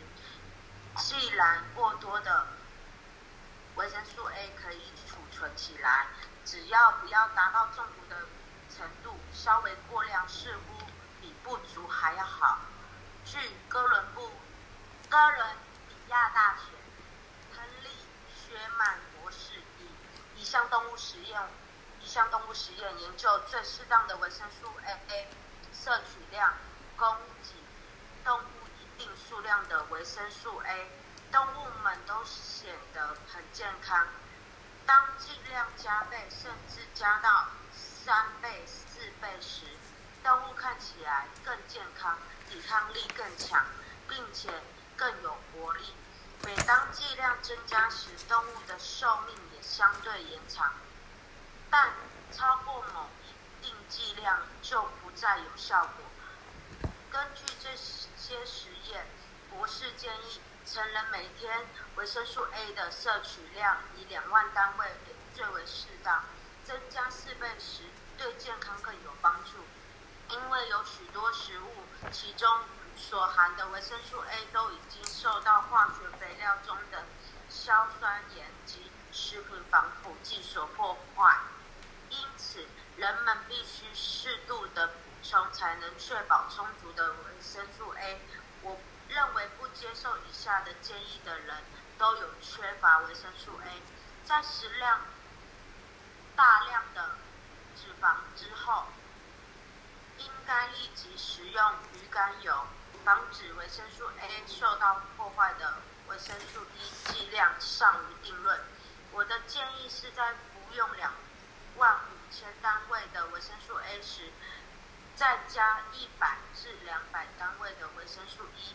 [0.98, 2.46] 既然过多的
[3.76, 6.06] 维生素 A 可以储存起来，
[6.44, 8.16] 只要不要达到中毒的
[8.74, 10.84] 程度，稍微过量似乎
[11.20, 12.58] 比不足还要好。
[13.24, 14.30] 据哥伦布、
[15.08, 15.56] 哥伦
[15.88, 16.72] 比亚大学
[17.56, 17.88] 亨利·
[18.34, 21.40] 薛曼博士以一项动物实验、
[22.00, 25.28] 一项动物实验研究最适当的维生素 A。
[25.74, 26.52] 摄取量
[26.96, 27.54] 供给
[28.22, 30.86] 动物一定数量的维生素 A，
[31.32, 34.06] 动物们都显得很健康。
[34.86, 39.64] 当剂量加倍，甚至加到三倍、四倍时，
[40.22, 42.16] 动物看起来更健康，
[42.48, 43.64] 抵抗力更强，
[44.08, 44.50] 并且
[44.96, 45.94] 更有活力。
[46.44, 50.72] 每当剂量增加时，动物的寿命也相对延长。
[51.70, 51.90] 但
[52.30, 55.10] 超过某一定剂量就不。
[55.14, 56.90] 再有效果。
[57.12, 59.06] 根据这些实验，
[59.50, 60.40] 博士建议
[60.72, 64.86] 成人每天维生素 A 的摄取量以两万单位
[65.34, 66.24] 最为适当，
[66.64, 67.82] 增加四倍时
[68.16, 69.58] 对健康更有帮助。
[70.30, 72.48] 因为有许多食物，其中
[72.96, 77.04] 所含的维生素 A 都已经受到化学肥料中的
[77.50, 81.38] 硝酸盐及食品防腐剂所破坏，
[82.08, 82.64] 因此
[82.96, 85.52] 人们必须适度的补充。
[85.52, 88.18] 才能确保充足的维生素 A。
[89.14, 91.56] 认为不接受以下的建议的人
[91.98, 93.82] 都有缺乏维生素 A。
[94.24, 95.00] 在食量
[96.34, 97.10] 大量的
[97.76, 98.86] 脂肪之后，
[100.16, 102.66] 应该立即食用鱼肝油，
[103.04, 105.74] 防止维生素 A 受到破坏的
[106.08, 108.58] 维生素 E 剂量尚无定论。
[109.12, 111.12] 我的建议是在服用两
[111.76, 114.32] 万五千单位的维生素 A 时，
[115.14, 118.74] 再加一百至两百单位的维生素 E。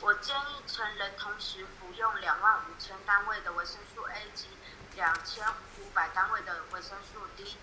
[0.00, 4.46] 我建议成人同时服用两万五千单位的维生素 A 及
[4.94, 5.44] 两千
[5.78, 7.56] 五百单位的维生素 D，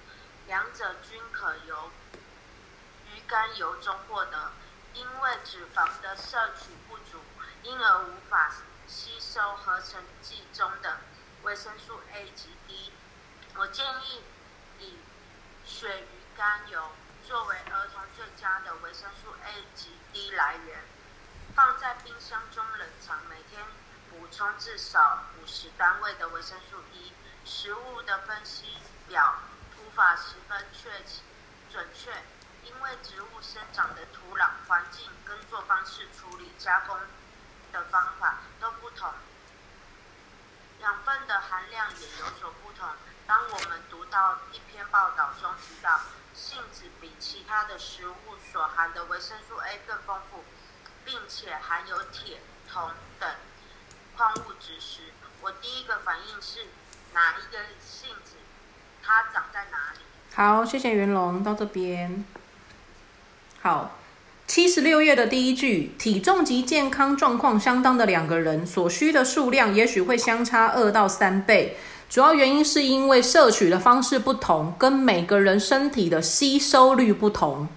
[0.47, 1.91] 两者均可由
[3.07, 4.51] 鱼肝油中获得。
[4.93, 7.19] 因为脂肪的摄取不足，
[7.63, 8.51] 因而无法
[8.87, 10.99] 吸收合成剂中的
[11.41, 12.93] 维生素 A 及 D。
[13.55, 14.21] 我建议
[14.77, 14.99] 以
[15.65, 16.91] 鳕鱼肝油
[17.27, 20.83] 作为儿童最佳的维生素 A 及 D 来源，
[21.55, 23.63] 放在冰箱中冷藏，每天
[24.09, 27.13] 补充至少五十单位的维生素 E。
[27.45, 28.65] 食物的分析
[29.07, 29.35] 表
[29.75, 30.89] 图法十分确
[31.71, 32.11] 准确，
[32.63, 36.97] 因为植物生长的土壤环境、耕作方式、处理加工
[37.71, 39.13] 的方法都不同，
[40.79, 42.89] 养分的含量也有所不同。
[43.27, 45.99] 当我们读到一篇报道中提到
[46.33, 48.15] 杏子比其他的食物
[48.51, 50.43] 所含的维生素 A 更丰富，
[51.05, 52.37] 并且含有铁、
[52.71, 52.89] 铜
[53.19, 53.29] 等
[54.15, 56.67] 矿物质时，我第一个反应是。
[57.15, 58.37] 哪一个性质？
[59.03, 59.99] 它长在哪里？
[60.33, 62.25] 好，谢谢袁龙，到这边。
[63.61, 63.99] 好，
[64.47, 71.77] 七十六页的第一句，体重及健康状况相当的两个人，所需的数量也许会相差二到三倍。
[72.09, 77.67] 主要原因是因为摄取的方式不同，跟每个人身体的吸收率不同。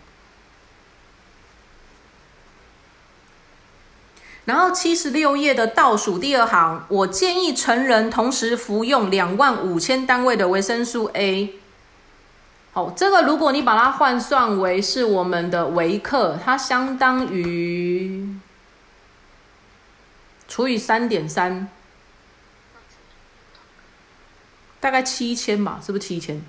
[4.47, 11.53] 然后七十六页的倒数第二行，我建议成人同时服用两万五千单位的维生素 A。
[12.73, 18.37] 好，这个如果你把它换算为是我们的维克，它相当于
[20.47, 21.69] 除以三点三，
[24.79, 26.41] 大概七千吧，是不是七千？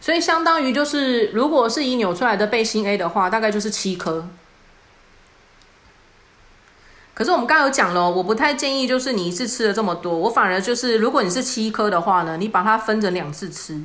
[0.00, 4.28] 所以相当于就是，如果是以扭出来的背心 A 的话，大概就是七颗。
[7.22, 13.80] 可是我们刚刚有讲了，我不太建议就是你一次吃了这么多，我反而就是如果你是七颗的话呢，你把它分成两次吃，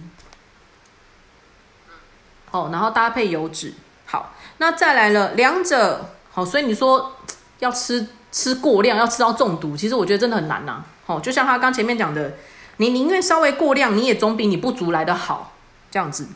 [2.49, 3.75] 哦，然后搭配油脂，
[4.07, 7.15] 好，那再来了两者，好，所以你说
[7.59, 12.37] 要吃吃过量，要吃到中毒，其实我觉得真的很难呐，哦，就像他刚前面讲的，
[12.77, 15.53] 你宁愿稍微过量，你也总比你不足来的好，
[15.91, 16.27] 这样子。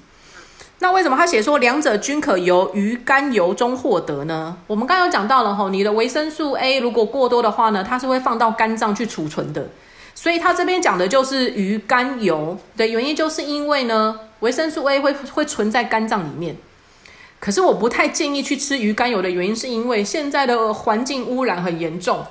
[0.82, 4.58] 那为什么他写说两者均可由鱼肝油中获得呢？
[4.66, 9.70] 我们刚刚讲到了吼，你的维生素 A 如果过多的话呢，它是会放到肝脏去储存的。
[10.16, 16.58] 所以他这边讲的就是鱼肝油的原因，就是因为呢，维生素 A 会会存在肝脏里面。
[17.40, 22.26] 可是我不太建议去吃鱼肝油的原因，是因为现在的环境污染很严重，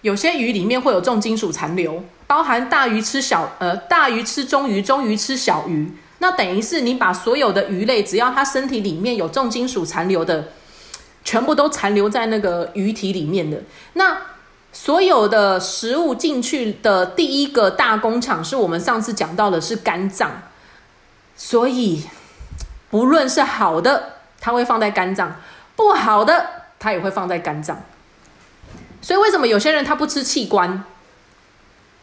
[0.00, 5.92] 有些鱼里面会有重金属残留，包含大鱼吃小呃大鱼吃中鱼，中鱼吃小鱼。
[6.22, 10.50] 那等于是你把所有的鱼类，只要它身体里面有重金属残留的，
[11.24, 13.60] 全部都残留在那个鱼体里面的。
[13.94, 14.16] 那
[14.72, 20.42] 所有的食物进去的第一个大工厂，是我们上次讲到的是肝脏。
[21.34, 22.04] 所以
[22.88, 25.30] 不论是好的，它会放在肝脏；
[25.74, 26.46] 不好的，
[26.78, 27.82] 它也会放在肝脏。
[29.00, 30.84] 所以为什么有些人他不吃器官？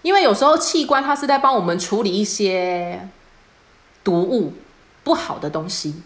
[0.01, 3.07] 因为有时候器官它是在帮我们处理一些。
[4.09, 4.53] 毒物
[5.03, 6.01] 不好的东西，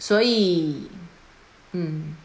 [0.00, 0.90] 所以，
[1.70, 2.16] 嗯，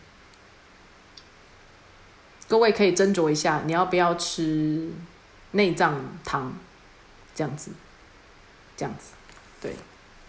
[2.47, 4.89] 各位可以斟酌一下，你要不要吃
[5.51, 6.53] 内脏汤？
[7.35, 7.69] 这样子，
[8.75, 9.11] 这样子，
[9.61, 9.75] 对，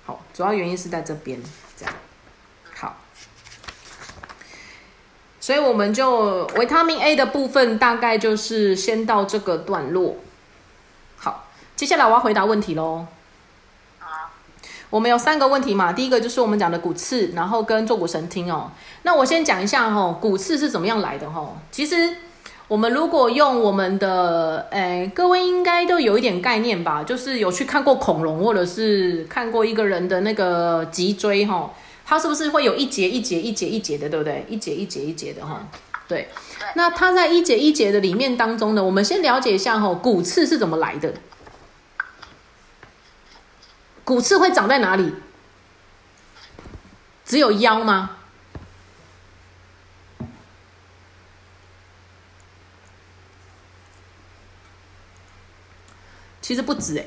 [0.04, 1.42] 好，主要原因是在这边，
[1.78, 1.94] 这样，
[2.74, 2.98] 好，
[5.40, 10.16] 所以我们就维他命 A 的部分大概就是先到这个段落。
[11.84, 13.04] 接下来我要回答问题喽。
[14.88, 18.70] 我们有三个问题嘛，第一个就是我们讲的骨刺，然后跟坐骨神经哦。
[19.02, 21.46] 那我先讲一下哈，骨刺是怎么样来的哈？
[21.70, 22.16] 其实
[22.68, 31.70] 我们如果用我们的，诶，各位应该都有一点概念吧，就是有去看过恐龙，或者是看过一个人的那个脊椎哈，
[32.06, 34.46] 它是不是会有一节一节一节一节的，对不对？
[34.48, 35.60] 一节一节一节的哈，
[36.08, 36.30] 对。
[36.76, 41.12] 那它在一节一节的里面当中呢，我们先了解一下哈，骨刺是怎么来的。
[44.04, 45.14] 骨刺会长在哪里？
[47.24, 48.18] 只有腰吗？
[56.42, 57.06] 其实不止哎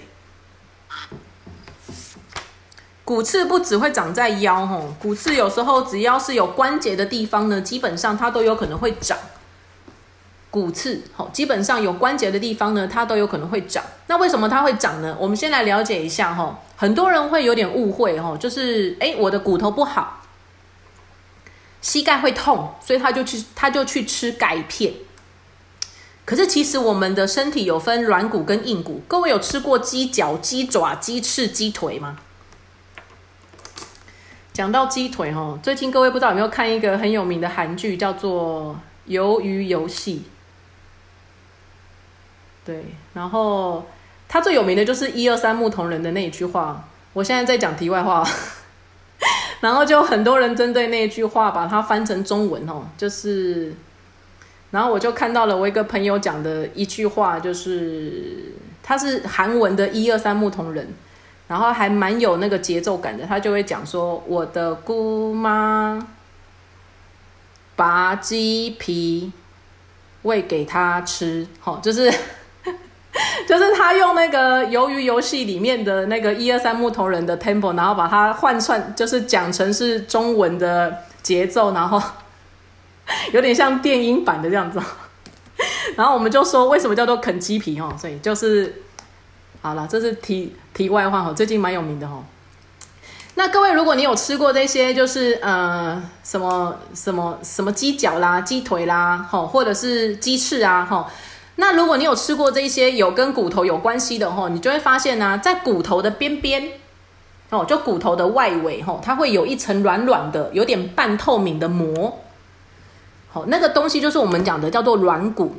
[3.05, 9.15] 骨刺不止会长在腰哦骨刺有时候只要是有关节的地方呢基本上它都有可能会长。
[10.59, 13.83] 骨刺，好，基本上有关节的地方呢，它都有可能会长。
[14.07, 15.15] 那为什么它会长呢？
[15.19, 16.59] 我们先来了解一下哈。
[16.75, 20.23] 很多人会有点误会哈，就是哎，我的骨头不好，
[21.81, 24.93] 膝盖会痛，所以他就去他就去吃钙片。
[26.25, 29.01] 可是其实我们的身体有分软骨跟硬骨。
[29.07, 32.17] 各位有吃过鸡脚、鸡爪、鸡翅、鸡腿吗？
[34.53, 38.75] 讲到鸡腿哈，最近各位不知道有没有看一个很有名的韩剧，叫做
[39.11, 40.23] 《鱿鱼游戏》。
[42.67, 43.85] 对，然后
[44.27, 46.83] 他最有名的就是一二三木头人的那一句话。
[47.13, 48.23] 我现在在讲题外话，
[49.61, 53.73] 然后就很多人针对那一句话把它翻成中文哦，就是，
[54.71, 58.53] 然后我就看到了我一个朋友讲的一句话，就是
[58.83, 60.93] 他是韩文的一二三木头人，
[61.47, 66.05] 然后还蛮有那个节奏感的，他就会讲说我的姑妈
[67.75, 69.31] 拔鸡皮
[70.21, 72.13] 喂给他吃，好、就是。
[73.47, 80.93] 就是他用那个鱿鱼游戏里面的那个一二三木头人的 tempo，然后把它换算，就是讲成是中文的
[81.23, 82.01] 节奏，然后
[83.31, 84.79] 有点像电音版的这样子。
[85.95, 88.81] 然后我们就说为什么叫做啃鸡皮哈，所以就是
[89.61, 92.23] 好了，这是题题外话哈，最近蛮有名的哦。
[93.35, 101.07] 那各位，如果你有吃过这些，就是呃什么什么什么鸡脚啦、鸡腿啦，吼，或者是鸡翅啊，吼。
[101.59, 106.69] 那如果你有吃过这些有跟骨头有关系的吼，你就会发现呢、在骨头的边边，
[107.49, 112.19] 哦，就骨头的外围吼，它会有一层软软的、有点半透明的膜。
[113.29, 115.55] 好，那个东西就是我们讲的叫做软骨。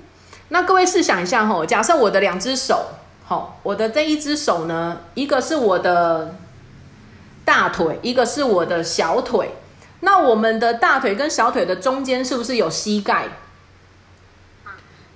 [0.51, 2.87] 那各位试想一下吼，假设我的两只手，
[3.25, 6.37] 好，我的这一只手呢，一个是我的
[7.45, 9.51] 大腿，一个是我的小腿。
[10.01, 13.27] 那我们的大腿跟小腿的中间是不是有膝盖？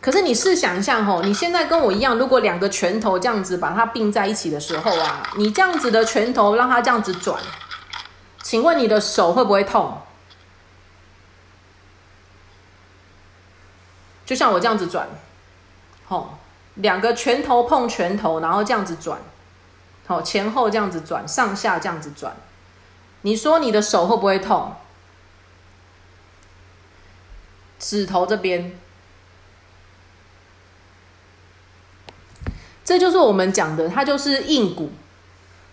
[0.02, 7.40] 可是你试想一下吼，你现在跟我一样，如果两个拳头这样子把它并在一起的时候啊，你这样子的拳头让它这样子转，
[8.42, 10.02] 请问你的手会不会痛？
[14.26, 15.08] 就像我这样子转，
[16.08, 16.36] 吼，
[16.74, 19.20] 两个拳头碰拳头，然后这样子转，
[20.08, 22.34] 好，前后这样子转，上下这样子转，
[23.20, 24.74] 你说你的手会不会痛？
[27.78, 28.76] 指头这边。
[32.92, 34.90] 这就是我们讲的，它就是硬骨。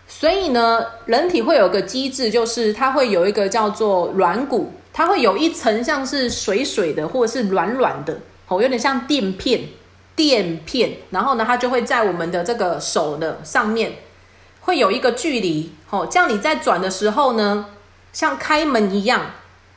[0.07, 9.63] 所以呢，人体会有个机制，就是它会有一个叫做软骨，它会有一层像是水水的，或者是软软的，哦，有点像垫片，
[10.15, 10.93] 垫片。
[11.09, 13.95] 然后呢，它就会在我们的这个手的上面
[14.61, 17.65] 会有一个距离，哦，这样你在转的时候呢，
[18.13, 19.32] 像开门一样，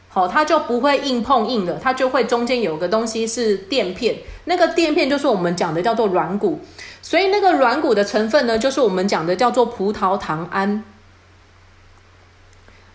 [0.08, 6.60] 好，它就不会硬碰硬的，它就会中间有个东西是垫片，那个垫片就是我们讲的叫做软骨。
[7.02, 10.84] 所以那个软骨的成分呢，就是我们讲的叫做葡萄糖胺，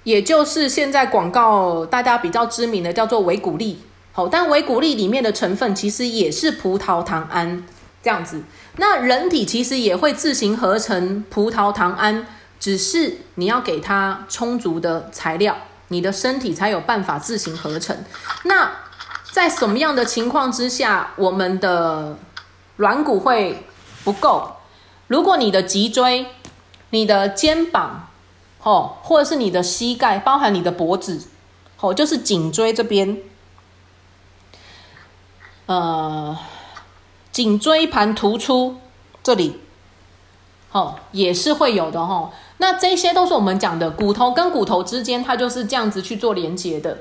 [0.04, 3.82] 也就是现在广告大家比较知名的叫做维骨力。
[4.14, 7.64] 好，但维骨力里面的成分其实也是葡萄糖胺
[8.02, 8.42] 这样子。
[8.78, 12.26] 那人体其实也会自行合成葡萄糖胺，
[12.60, 15.56] 只是你要给它充足的材料，
[15.90, 17.96] 你的身体才有办法自行合成。
[18.46, 18.72] 那
[19.32, 22.18] 在什么样的情况之下，我们的
[22.78, 23.67] 软骨会
[24.08, 24.54] 不够。
[25.08, 26.28] 如果你的脊椎、
[26.92, 28.08] 你的肩膀，
[28.64, 31.28] 哦，或者是你的膝盖，包含你的脖子，
[31.82, 33.18] 哦，就是颈椎这边，
[35.66, 36.38] 呃，
[37.34, 38.78] 颈椎盘突出
[39.22, 39.60] 这里，
[40.72, 42.32] 哦，也是会有的哈、哦。
[42.60, 47.00] 那这些都是我们讲的骨头跟骨头之间，它就是这样子去做连接的。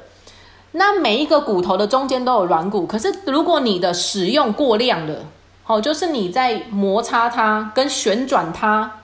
[0.72, 5.20] 那每一个骨头的中间都有软骨，可是如果你的使用过量了，
[5.68, 9.00] 好，就是你在摩擦它跟旋转它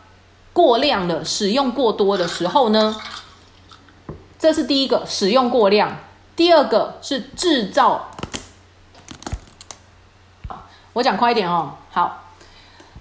[0.52, 2.94] 过量了，使用过多的时候呢，
[4.38, 5.96] 这是第一个使用过量。
[6.36, 8.10] 第二个是制造，
[10.92, 11.72] 我讲快一点哦。
[11.90, 12.26] 好，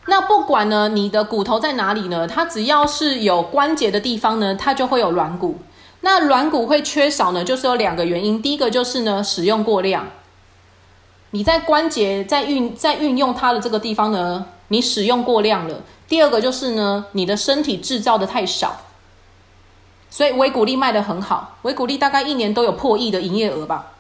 [0.07, 5.59] 那不管呢你的骨头在哪里呢，它只要是有关节的地方呢，它就会有软骨。
[5.99, 8.41] 那软骨会缺少呢，就是有两个原因。
[8.41, 10.07] 第一个就是呢使用过量。
[11.32, 15.82] 你在关节在运在运用它的这个地方呢，你使用过量了。
[16.07, 18.82] 第二个就是呢，你的身体制造的太少，
[20.09, 23.93] 所以维骨力卖的很好，维骨力大概一年都有破亿的营业额吧。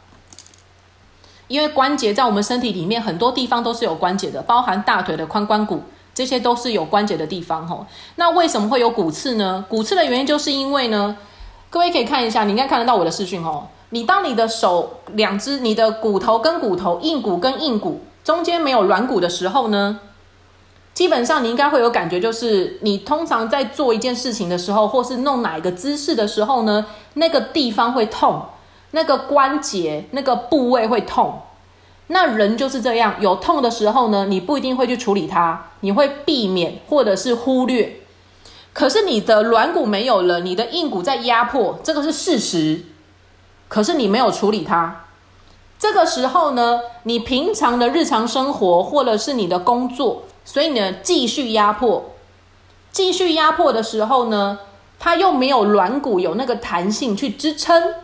[1.47, 7.85] 因为关节在我们身体里面很多地方都是有关节的，包含大腿的髋关骨、这些都是有关节的地方吼。
[8.15, 9.65] 那为什么会有骨刺呢？
[9.69, 11.15] 骨刺的原因就是因为呢，
[11.69, 13.69] 各位可以看一下，你应该看得到我的视讯吼。
[13.91, 19.99] 你当你的手两只，你的骨头跟骨头，硬骨跟硬骨中间没有软骨的时候呢，
[20.93, 26.85] 基本上你应该会有感觉，就是你通常在做一件事情的时候，或是弄哪一个姿势的时候呢，
[27.15, 28.41] 那个地方会痛，
[28.91, 31.41] 那个关节那个部位会痛。
[32.07, 37.97] 那人就是这样，有痛的时候呢，你不一定会去处理它，你会避免或者是忽略。
[38.73, 42.85] 可是你的软骨没有了，你的硬骨在压迫，这个是事实。
[43.71, 45.05] 可是你没有处理它，
[45.79, 52.11] 这个时候呢，你平常的日常生活或者是你的工作，所以呢继续压迫，
[52.91, 54.59] 继续压迫的时候呢，
[54.99, 57.95] 它又没有软骨有那个弹性去支撑，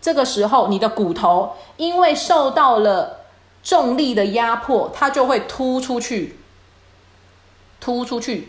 [0.00, 3.26] 这个时候你的骨头因为受到了
[3.62, 6.38] 重力的压迫，它就会凸出去，
[7.78, 8.48] 凸出去，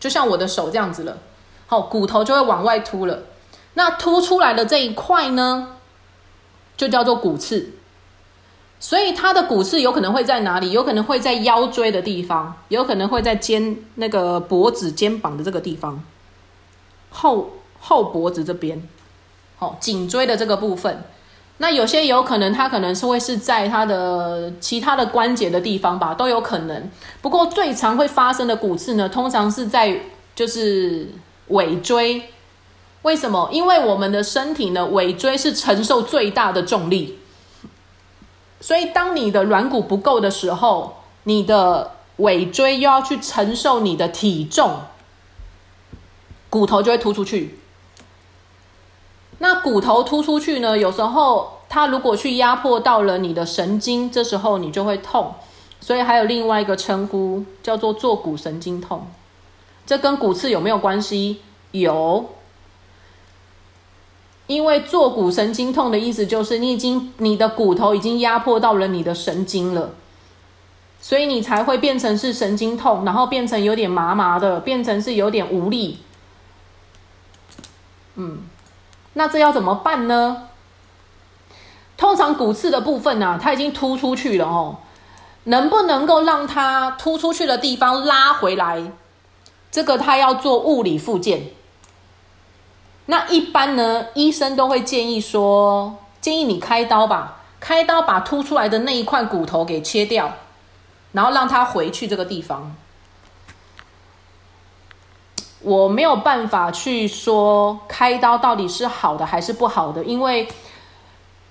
[0.00, 1.18] 就像我的手这样子了，
[1.66, 3.18] 好，骨头就会往外凸了。
[3.78, 5.76] 那凸出来的这一块呢，
[6.78, 7.74] 就叫做骨刺。
[8.80, 10.72] 所以它的骨刺有可能会在哪里？
[10.72, 16.02] 有可能会在腰椎的地方，有可能会在肩那个脖子、肩膀的这个地方，
[17.10, 18.86] 后后脖子这边，
[19.58, 21.04] 好颈椎的这个部分。
[21.58, 26.90] 那有些有可能它可能是会是在它的其他的关节的地方吧，都有可能。
[27.20, 30.00] 不过最常会发生的骨刺呢，通常是在
[30.34, 31.08] 就是
[31.48, 32.30] 尾椎。
[33.06, 33.48] 为什么？
[33.52, 37.20] 因为我们的身体呢，尾椎是承受最大的重力，
[38.60, 44.80] 所以当你的软骨不够的时候，你的尾椎又要去承受你的体重，
[46.50, 47.60] 骨头就会突出去。
[49.38, 50.76] 那骨头突出去呢？
[50.76, 55.32] 有时候它如果去压迫到了你的神经，这时候你就会痛。
[55.80, 59.06] 所以还有另外一个称呼叫做坐骨神经痛。
[59.86, 61.42] 这跟骨刺有没有关系？
[61.70, 62.30] 有。
[64.46, 69.90] 因为坐骨神经痛的意思就是你已经你的骨头已经压迫到了你的神经了，
[71.00, 75.98] 所以你才会变成是神经痛，然后变成有点麻麻的，变成是有点无力。
[78.14, 78.38] 嗯，
[79.14, 80.48] 那这要怎么办呢？
[81.96, 84.76] 通常骨刺的部分呢，它已经突出去了哦，
[85.44, 88.92] 能不能够让它突出去的地方拉回来？
[89.70, 91.48] 这个它要做物理复健。
[93.06, 100.32] 那一般呢，医生都会建议说，建议你开刀吧，开刀把凸出来的那一块骨头给切掉，
[101.12, 102.74] 然后让它回去这个地方。
[105.60, 110.48] 我没有办法去说开刀到底是好的还是不好的，因为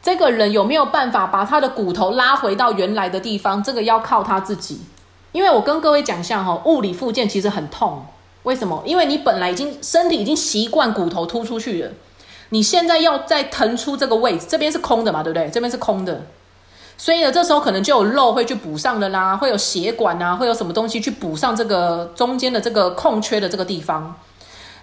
[0.01, 4.81] 这个人有没有办法把他的骨头拉回到原来的地方，这个要靠他自己。
[5.31, 8.05] 因为我跟各位讲一下哈，物理复健其实很痛。
[8.45, 8.81] 为什么？
[8.85, 11.91] 因为你本来已经身体已经习惯骨头突出去了，
[12.49, 15.49] 你现在要再腾出这个位置，这边是空的嘛，对不对？
[15.49, 16.21] 这边是空的，
[16.97, 24.15] 所以呢，这时候可能就有肉会去补上的啦，会有血管啊，会有什么东西去补上这个中间的这个空缺的这个地方。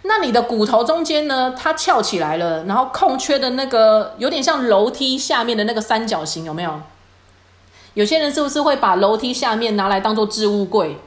[0.02, 6.80] 那你的骨头中间呢，它翘起来了，然后空缺的那个有点像楼梯下面的那个三角形，有没有？
[7.94, 10.98] 有些人是不是会把楼梯下面拿来当做置物柜？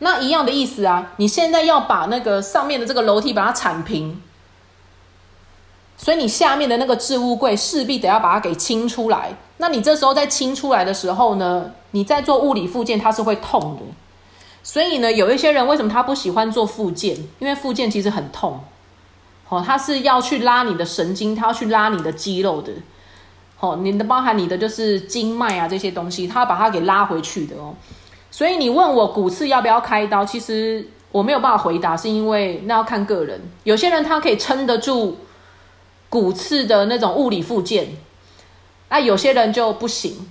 [0.00, 1.12] 那一样的意思啊！
[1.16, 4.22] 你现在要把那个上面的这个楼梯把它铲平，
[5.96, 9.36] 所以你下面的那个置物柜势必得要把它给清出来。
[9.56, 13.82] 那你这时候在清出来的时候呢，你在做物理复健，它是会痛的。
[14.62, 17.16] 所以呢，有一些人为什么他不喜欢做复健？
[17.40, 18.60] 因为复健其实很痛，
[19.48, 22.72] 哦，他是要去拉你的神经，他要去拉你的肌肉的，
[23.58, 27.74] 哦，你的包含你的就是经脉啊这些东西，他要把它给拉回去的哦。
[28.30, 33.40] 所以你问我骨刺要不要开刀，其实我没有办法回答，是因为那要看个人。
[33.64, 35.18] 有些人他可以撑得住
[36.08, 37.96] 骨刺的那种物理复健，
[38.90, 40.28] 那有些人就不行。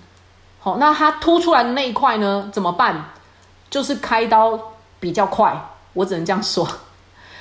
[0.59, 3.11] 好，那他凸出来的那一块呢，怎么办？
[3.69, 4.59] 就是开刀
[4.99, 6.67] 比较快，我只能这样说。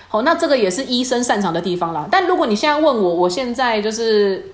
[0.08, 2.08] 好，那这个也是医生擅长的地方啦。
[2.10, 4.52] 但如果你现在问我，我现在就是。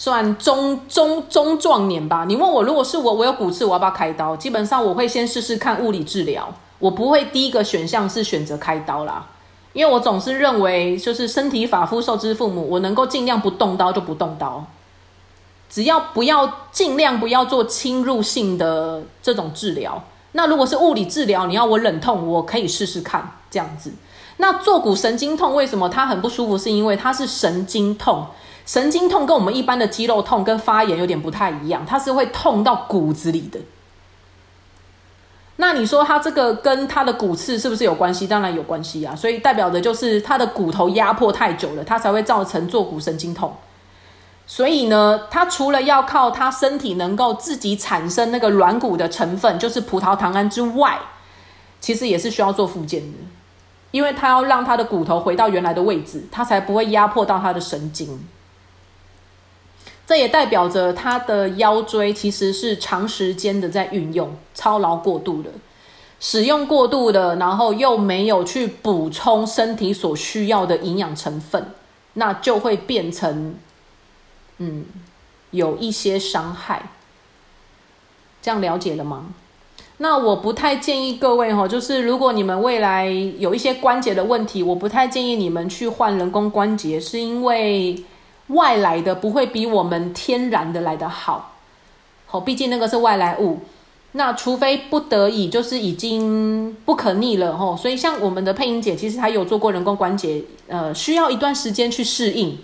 [0.00, 2.24] 算中中中壮年吧。
[2.26, 4.34] 你问我，如果是我，我有骨刺，我要不要开刀？
[4.34, 9.26] 基本上我会先试试看物理治疗，我不会第一个选项是选择开刀啦。
[9.74, 14.64] 因为我总是认为，就是身体发肤受之父母，我能够尽量不动刀就不动刀，
[15.68, 20.02] 只要不要尽量不要做侵入性的这种治疗。
[20.32, 23.92] 那如果是物理治疗，你要我忍痛，我可以试试看这样子。
[24.38, 26.56] 那坐骨神经痛为什么它很不舒服？
[26.56, 28.26] 是因为它是神经痛。
[28.70, 33.58] 神经痛跟我们一般的肌肉痛跟发炎有点不太一样，它是会痛到骨子里的。
[35.56, 38.28] 那你说它这个跟它的骨刺是不是有关系？
[38.28, 43.52] 当然有关系啊，所以代表的就是它的骨头压迫太久了，它才会造成坐骨神经痛。
[44.46, 50.96] 所以呢，它除了要靠它身体能够自己产生那个软骨的成分，就是葡萄糖胺之外，
[51.80, 53.18] 其实也是需要做复健的，
[53.90, 58.28] 因为它要让它的骨头回到原来的位置，它才不会压迫到它的神经。
[60.10, 65.50] 这也代表着他的腰椎其实是长时间的在运用，操劳过度的，
[66.18, 71.64] 使用过度的，然后又没有去补充身体所需要的营养成分，
[72.14, 73.54] 那就会变成，
[74.58, 74.84] 嗯，
[75.52, 76.90] 有一些伤害。
[78.42, 79.28] 这样了解了吗？
[79.98, 83.06] 那我不太建议各位哈，就是如果你们未来
[83.38, 88.02] 有一些关节的问题，我不太建议你们去换人工关节，是因为。
[88.50, 91.52] 外来的不会比我们天然的来得好，
[92.26, 93.60] 好，毕竟那个是外来物。
[94.12, 97.76] 那除非不得已，就是已经不可逆了吼。
[97.76, 102.58] 所以像我们的配音姐，其实她有做过人工关节，呃，需要一段时间去适应，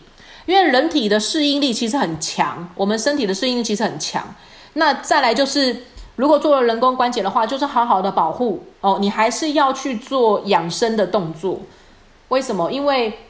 [0.47, 4.35] 因为人体的适应力其实很强，我们身体的适应力其实很强。
[4.73, 5.85] 那再来就是，
[6.17, 11.61] 如果做了人工关节的话，就是好好的保护哦，你还是要去做养生的动作。
[12.31, 12.73] 为什么？
[12.73, 13.21] 因为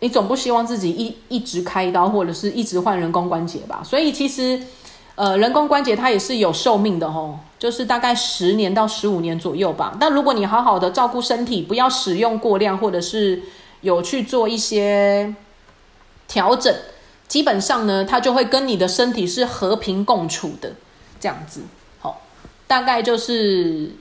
[0.00, 3.82] 你总不希望自己一一直开刀或者是一直换人工关节吧？
[3.84, 4.60] 所以其实，
[5.14, 9.94] 呃，人工关节它也是有寿命的吼，就是大概十年到十五年左右吧。
[10.00, 13.42] 但如果你好好的照顾身体，不要使用过量，或者是
[13.82, 15.34] 有去做一些
[16.26, 16.74] 调整，
[17.28, 20.72] 基本上呢，它就会跟你的身体是和平共处的
[21.20, 21.60] 这样子。
[21.98, 22.22] 好，
[22.66, 23.94] 大概就是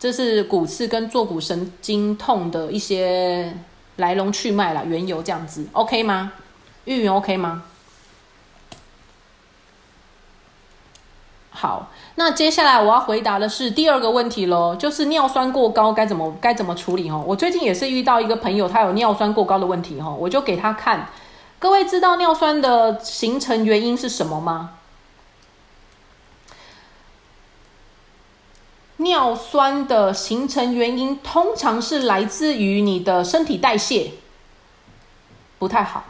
[0.00, 3.54] 这是骨刺跟坐骨神经痛的一些。
[3.98, 6.32] 来龙去脉啦，缘由这样子，OK 吗？
[6.86, 7.62] 玉云 OK 吗？
[11.50, 17.18] 好，那接下来我要回答的是第二个问题喽，就是尿酸过高该怎么该怎么处理哈？
[17.18, 21.08] 我最近也是遇到一个朋友，他有尿酸过高的问题哈，我就给他看。
[21.58, 24.77] 各位知道尿酸的形成原因是什么吗？
[28.98, 34.12] 尿酸的形成原因通常是来自于你的身体代谢
[35.58, 36.04] 不太好，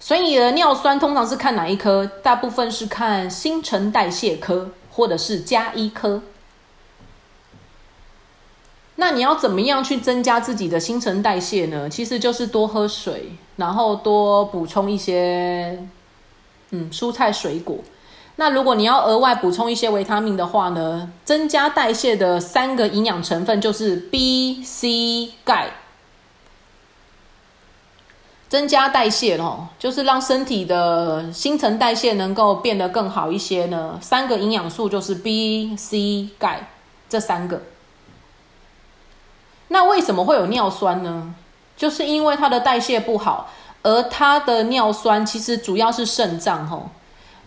[0.00, 2.06] 所以你的，尿酸通常是看哪一科？
[2.22, 6.22] 大部分是看新陈代谢科或者是加医科。
[8.96, 11.88] 那你要怎么样去增加自己的新陈代谢呢？
[11.88, 15.84] 其实就是多喝水，然后多补充一些
[16.70, 17.78] 嗯蔬菜水果。
[18.36, 25.70] 那如果你要额外补充一些维他命的话呢，增加代谢的三个营养成分就是 B、C、钙。
[28.48, 33.98] 增加代谢哦，就是让身体的新陈代谢能够变得更好一些呢。
[34.02, 36.68] 三个营养素就是 B、C、钙
[37.08, 37.62] 这三个。
[39.68, 41.34] 那为什么会有尿酸呢？
[41.78, 43.50] 就是因为它的代谢不好，
[43.82, 46.90] 而它的尿酸其实主要是肾脏吼。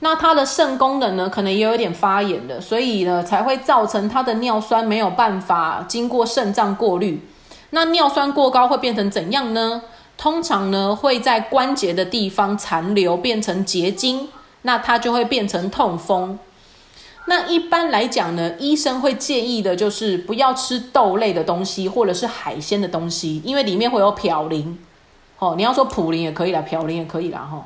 [0.06, 7.28] 那它的肾功能呢，可能也有点发炎的，所以呢，才会造成它的尿酸没有办法经过肾脏过滤。
[7.72, 9.82] 那尿酸过高会变成怎样呢？
[10.16, 14.30] 通常呢，会在关节的地方残留，变成结晶，
[14.62, 16.38] 那它就会变成痛风。
[17.26, 24.78] 那一般来讲呢，医生会建议的就是不要吃豆类的东西，或者是海鲜的东西，因为里面会有嘌呤。
[25.39, 27.66] 哦，你要说普林也可以啦，嘌呤也可以啦，哈。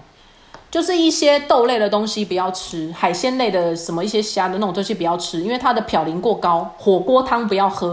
[0.72, 6.76] 就是一些豆类的东西不要吃，海鲜类的什么一些虾的那种东西不要吃，因为它的嘌呤过高。
[6.78, 7.92] 火锅汤不要喝，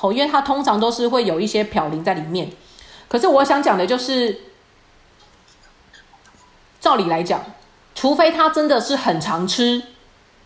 [0.00, 2.50] 哦，因为它通常都是会有一些嘌呤在里面。
[3.08, 4.40] 可是我想讲的就是，
[6.80, 7.44] 照理来讲，
[7.94, 9.82] 除非他真的是很常吃，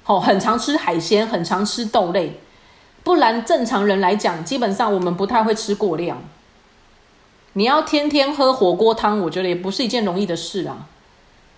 [0.07, 2.41] 哦，很常吃海鲜，很常吃豆类，
[3.05, 6.23] 不然正常人来讲，基本上我们不太会吃过量。
[7.55, 10.87] 你要天天喝火锅汤，我觉得也不是一件容易的事啊。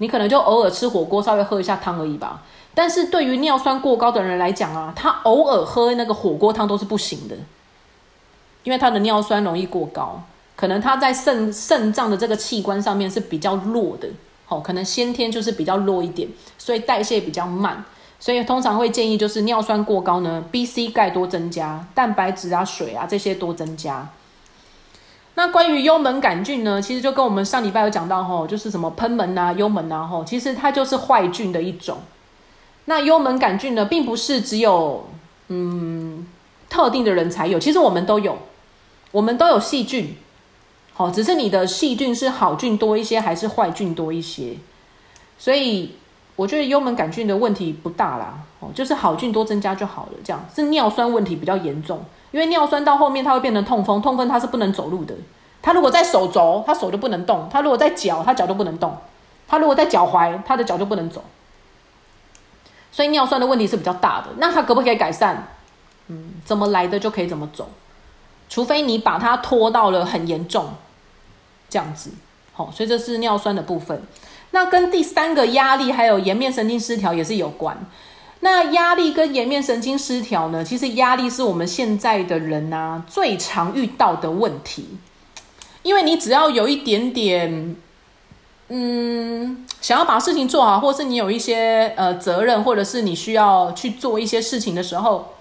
[0.03, 2.43] 你可能就偶尔吃火锅，稍微喝一下汤而已吧。
[2.75, 7.37] 但是对于尿酸过高的人来讲啊，他偶尔喝那个火锅汤都是不行的，
[8.65, 10.21] 因为他的尿酸容易过高，
[10.57, 14.09] 可能他在肾肾脏的这个器官上面是比较弱的，
[14.49, 16.29] 哦，可能先天就是比较弱一点，
[16.59, 17.85] 所以代谢比较慢，
[18.19, 24.09] 所以通常会建议就是尿酸过高呢，B、C、钙多增加，蛋白质啊、水啊这些多增加。
[25.35, 26.81] 那关于幽门杆菌呢？
[26.81, 31.99] 其实就跟我们上礼拜有讲到吼，就是什么喷门啊、幽门啊吼，其实它就是坏菌的一种。
[32.85, 35.09] 那幽门杆菌呢，并不是只有
[35.49, 36.27] 嗯
[36.69, 38.37] 特定的人才有，其实我们都有，
[39.11, 40.17] 我们都有细菌，
[40.93, 44.57] 好，只是你的细菌是好菌多一些，还是坏菌多一些。
[45.39, 45.97] 所以
[46.37, 50.13] 我觉得幽门杆菌的问题不大啦，哦，就是好菌多增加就好了。
[50.23, 55.15] 这样是尿酸问题比较严重，因为尿酸到后面它会变成痛风，痛风它是不能走路的。
[55.63, 58.91] 它如果在手肘，它手就不能动；它如果在脚，它脚就不能动；
[59.47, 61.23] 它如果在脚踝，它的脚就不能走。
[62.91, 64.29] 所以尿酸的问题是比较大的。
[64.39, 65.47] 那它可不可以改善？
[66.09, 67.69] 嗯，怎么来的就可以怎么走，
[68.49, 70.75] 除非你把它拖到了很严重，
[71.71, 72.11] 这样子。
[72.55, 74.03] 好，所以这是尿酸的部分。
[74.51, 77.79] 那跟第三个压力还有颜面神经失调也是有关。
[78.45, 80.65] 那压力跟颜面神经失调呢？
[80.65, 84.99] 其实压力是我们现在的人呐最常遇到的问题，
[85.85, 87.77] 因为你只要有一点点，
[88.69, 95.35] 嗯，想要把事情做好，或是你有一些呃责任，或者是你需要去做一些事情的时候，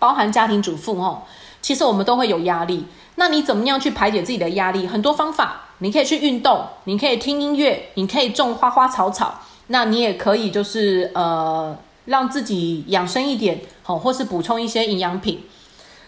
[0.00, 1.22] 包含家庭主妇哦，
[1.62, 2.86] 其实我们都会有压力。
[3.14, 4.86] 那你怎么样去排解自己的压力？
[4.88, 5.60] 很多方法。
[5.78, 11.76] 你可以去运动，你可以听音乐，你可以种花花草草，那你也可以就是呃
[12.06, 15.42] 让自己养生一点，好，或是补充一些营养品。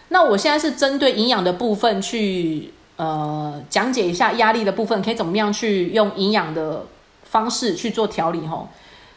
[0.09, 6.85] 那我现在是针对营养的部分去呃讲解一下压力的部分，可以怎么样去用营养的
[7.23, 8.69] 方式去做调理吼。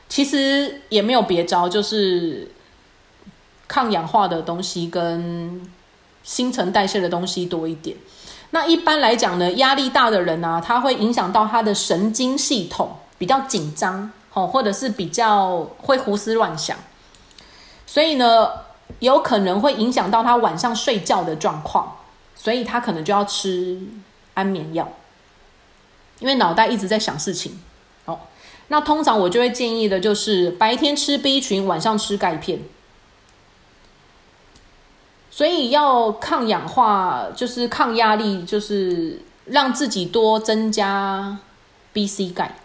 [0.08, 2.50] 其实也没有别招，就是
[3.68, 5.62] 抗氧化的东西跟
[6.24, 7.96] 新陈代谢的东西多一点。
[8.50, 16.76] 那一般来讲呢，压力大的人呢，他会影响到他的神经系统比较紧张，哦，或者是比较会胡思乱想，
[17.86, 18.50] 所以呢，
[19.00, 21.96] 有可能会影响到他晚上睡觉的状况，
[22.36, 23.80] 所以他可能就要吃
[24.34, 24.88] 安眠药，
[26.20, 27.60] 因为脑袋一直在想事情。
[28.04, 28.20] 哦，
[28.68, 32.60] 那通常我就会建议的就是白天吃 B 群，晚上吃钙片。
[35.32, 41.38] 所以要抗氧化，就是抗压力，就是让自己多增加
[41.92, 42.56] B、C 钙，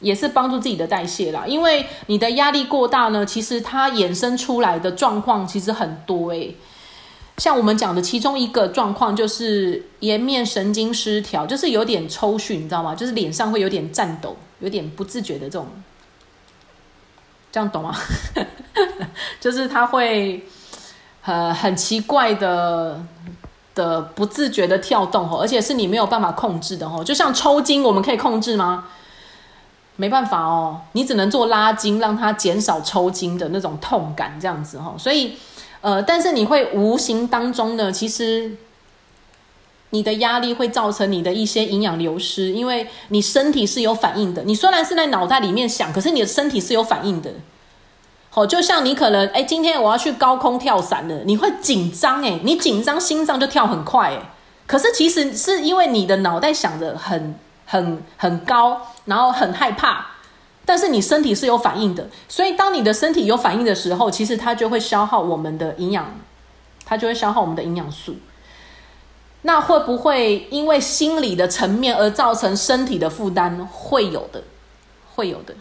[0.00, 1.44] 也是帮助自己的代谢啦。
[1.46, 6.56] 因为你的压力过大呢，其实它衍生出来的状况其实很多诶。
[7.38, 12.94] 像我们讲的其中一个状况就是颜面神经失调，就是有点抽搐，你知道吗？
[12.94, 15.66] 就是脸上会有点颤抖，有点不自觉的这种，
[17.52, 17.94] 这样懂吗？
[19.40, 20.42] 就是他会。
[21.28, 23.04] 呃，很奇怪的
[23.74, 28.84] 的不自觉的跳动哦，而且是你没有办法控制的哦，就像抽筋，我们可以控制吗？
[29.96, 34.94] 没办法哦，你只能做拉筋，让它减少抽筋的那种痛感，这样子哈。
[34.98, 35.36] 所以，
[35.80, 38.52] 呃，但是你会无形当中呢，其实
[39.90, 44.42] 你的压力会造成你的一些营养流失，因为你身体是有反应的。
[44.44, 47.30] 你虽然是在脑袋里面想，可是你的身体是有反应的。
[48.34, 54.30] 哦，就像你可能哎，今天我要去高空跳伞了，你会紧张哎，你紧张心脏就跳很快哎。
[54.66, 60.06] 可是其实是因为你的脑袋想的很很很高，然后很害怕，
[60.64, 62.08] 但是你身体是有反应的。
[62.28, 66.14] 所以当你的身体有反应的时候，其实它就会消耗我们的营养，
[66.84, 68.16] 它就会消耗我们的营养素。
[69.42, 73.64] 那会不会因为心理的层面而造成身体的负担？
[73.70, 74.42] 会有的，
[75.14, 75.54] 会有的。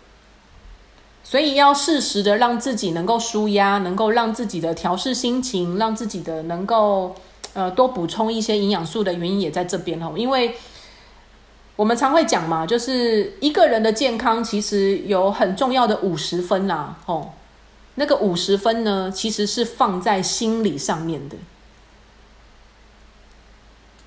[1.23, 7.15] 所以要适时的让自己能够舒压，能够让自己的调试心情，让自己的能够
[7.53, 10.13] 呃多补充一些营养素的原因也在这边哦。
[10.15, 10.55] 因为
[11.75, 17.31] 我们常会讲嘛，就是一个人的健康其实有很重要的五十分啦，哦，
[17.95, 21.35] 那个五十分呢其实是放在心理上面的。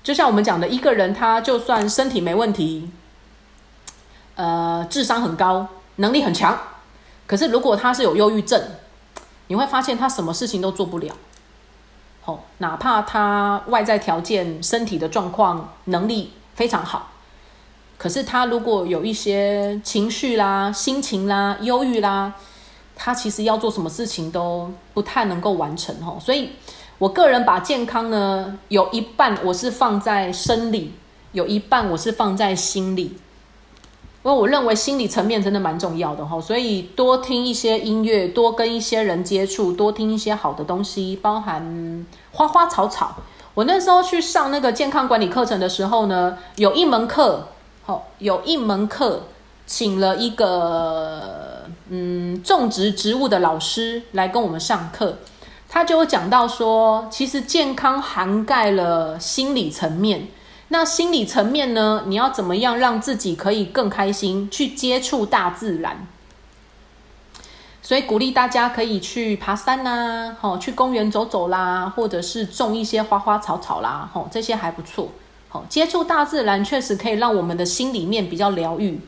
[0.01, 2.89] 就像我们讲的，一个人他就算身体没问题，
[4.35, 5.67] 呃，智商很高，
[5.97, 6.57] 能力很强。
[7.27, 8.59] 可是，如果他是有忧郁症，
[9.47, 11.15] 你会发现他什么事情都做不了。
[12.25, 17.11] 哦，哪怕他外在条件、身体的状况、能力非常好，
[17.99, 22.33] 可是他如果有一些情绪啦、心情啦、忧郁啦，
[22.95, 25.93] 他其实要做什么事情都不太能够完成。
[26.01, 26.51] 吼，所以
[26.97, 30.93] 我个人把健康呢，有一半我是放在生理，
[31.33, 33.17] 有一半我是放在心理。
[34.21, 43.15] 因为我认为心理层面真的蛮重要的哈，所以多听一些音乐，多跟一些人接触，多听一些好的东西，包含花花草草。
[43.55, 47.47] 我那时候去上那个健康管理课程的时候呢，有一门课，
[48.17, 49.23] 有一门课，
[49.65, 55.17] 请了一个嗯种植植物的老师来跟我们上课，
[55.69, 60.27] 他就讲到说，其实健康涵盖了心理层面。
[60.71, 62.03] 那心理层面呢？
[62.05, 64.47] 你要怎么样让自己可以更开心？
[64.51, 66.05] 去接触大自然，
[67.81, 75.09] 所以鼓励大家可以去爬山呐，吼，去公园走走啦，或者是种一些花花草草啦，吼，这些还不错。
[75.51, 78.99] 好，接触大自然确实可以让我们的心里面比较疗愈，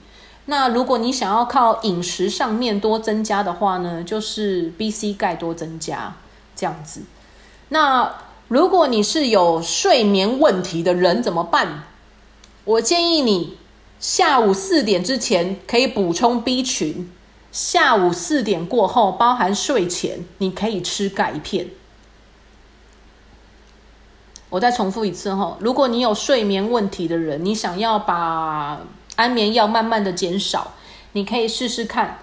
[0.46, 6.16] 那如果你想要靠饮食上面多增加的话呢，就是 B、C 钙多增加
[6.56, 7.04] 这样子。
[7.70, 8.16] 那
[8.48, 11.84] 如果你是有睡眠问题的人怎么办？
[12.66, 13.58] 我建议你
[14.00, 17.10] 下午四点之前可以补充 B 群，
[17.52, 21.68] 下午四点过后，包含睡前，你可以吃钙片。
[24.52, 28.82] 我再重复一次哈，如果你有睡眠问题的人，你想要把
[29.16, 30.74] 安眠药慢慢的减少，
[31.14, 32.20] 你可以试试看，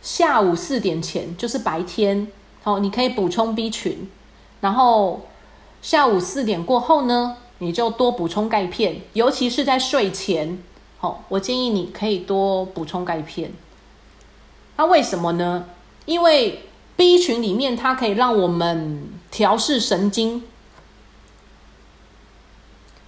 [0.00, 2.28] 下午四点前就是白天，
[2.62, 4.08] 好，你可以补充 B 群，
[4.60, 5.22] 然后
[5.82, 10.62] 下午四点过后呢，你就多补充钙片，尤其是在睡前，
[10.98, 13.52] 好，我建议你可以多补充钙片。
[14.76, 15.64] 那为什么呢？
[16.06, 16.62] 因为
[16.94, 20.44] B 群里面它可以让我们调试神经。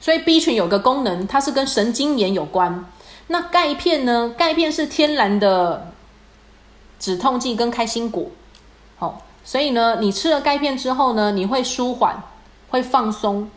[0.05, 2.85] 所以 B 群有个功能，它是跟神经炎有关。
[3.29, 4.35] 那钙片呢？
[4.37, 5.95] 钙片是天然的
[6.99, 8.27] 止痛剂跟开心果。
[8.99, 12.23] 好，所以呢，你吃了钙片之后呢，你会舒缓，
[12.69, 13.51] 会放松，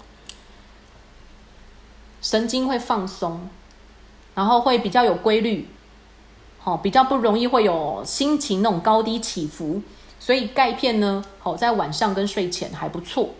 [2.22, 3.50] 神经会放松，
[4.34, 5.68] 然后会比较有规律，
[6.60, 9.82] 好，比较不容易会有心情那种高低起伏。
[10.18, 13.32] 所以钙片呢，好在晚上跟睡前还不错。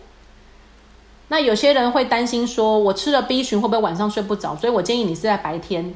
[1.28, 4.56] 那有些人会担心说，我吃了 B 群会不会晚上睡不着？
[4.56, 5.94] 所以我建议你是在白天。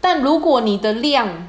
[0.00, 1.48] 但如果你的量，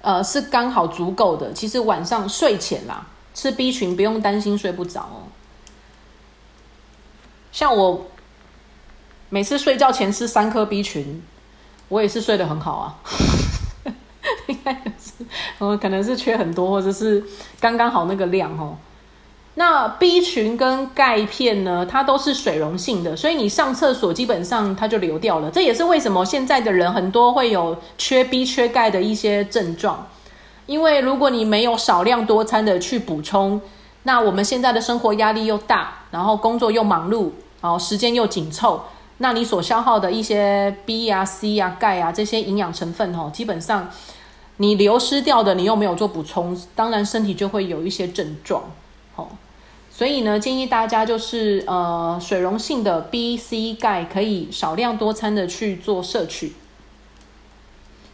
[0.00, 5.28] 呃，是刚好足够的，其实晚上睡前啦，吃 B 群不用担心睡不着哦。
[7.52, 8.06] 像我
[9.28, 11.22] 每次睡觉前吃三颗 B 群，
[11.88, 12.96] 我也是睡得很好啊。
[14.46, 15.24] 应该是
[15.58, 17.24] 我可能是缺很多，或者是
[17.60, 18.76] 刚刚好那个量哦。
[19.58, 25.50] 那 B 群跟钙片呢，它都是水溶性的，所以你上厕所基本上它就流掉了。
[25.50, 30.06] 这也是为什么现在的人很多会有缺 B 缺钙的一些症状。
[30.66, 33.60] 因为如果你没有少量多餐的去补充，
[34.02, 37.30] 那我们现在的生活压力又大，然后工作又忙碌，
[37.62, 38.82] 然后时间又紧凑，
[39.18, 43.88] 那你所消耗的一些 B 啊、C 啊、钙啊这些营养成分哦，基本上
[44.58, 48.62] 你流失掉的，你又没有做补充，当然身体就会有一些症状，
[49.96, 56.52] 所以呢，建议大家就是呃，水溶性的 B、C、钙可以少量多餐的去做摄取。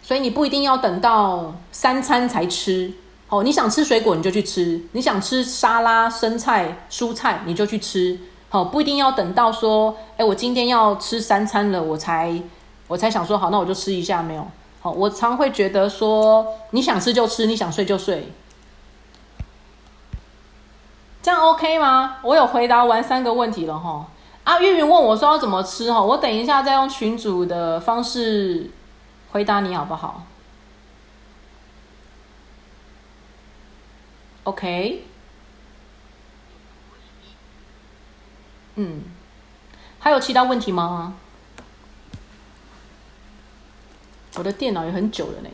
[0.00, 2.92] 所以你不一定要等到三餐才吃
[3.28, 8.16] 哦，你想吃水果你就去吃，你想吃沙拉、生菜、蔬菜你就去吃，
[8.48, 12.40] 好，不一定要等到说，哎，我今天要吃三餐了，我才
[12.86, 14.46] 我才想说好，那我就吃一下没有？
[14.80, 18.28] 好，我常会觉得说，你想吃就吃，你想睡就睡。
[21.22, 22.18] 这样 OK 吗？
[22.22, 24.06] 我有回答完三个问题了哈。
[24.42, 28.68] 啊，玉云问我说要怎么吃哈，我等一下再用群主的方式
[29.30, 30.24] 回答你好不好
[34.42, 35.04] ？OK。
[38.74, 39.02] 嗯，
[40.00, 41.14] 还有其他问题吗？
[44.34, 45.48] 我的电脑也很久了呢。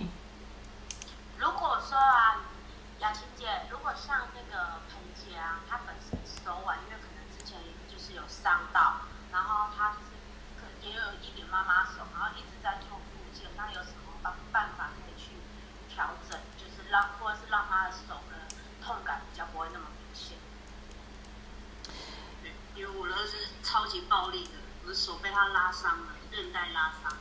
[25.53, 27.13] 拉伤了，韧带拉伤。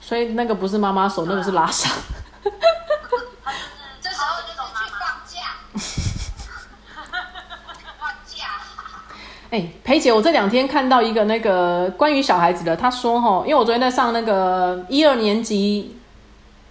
[0.00, 1.92] 所以那个不是妈妈手，那个是拉伤。
[4.00, 5.38] 这时候就是去放假。
[7.98, 8.36] 放假。
[9.50, 15.96] 哎，裴姐，我这两天看到一个那个关于小孩子的，他说哈，因为我昨天在上那个一二年级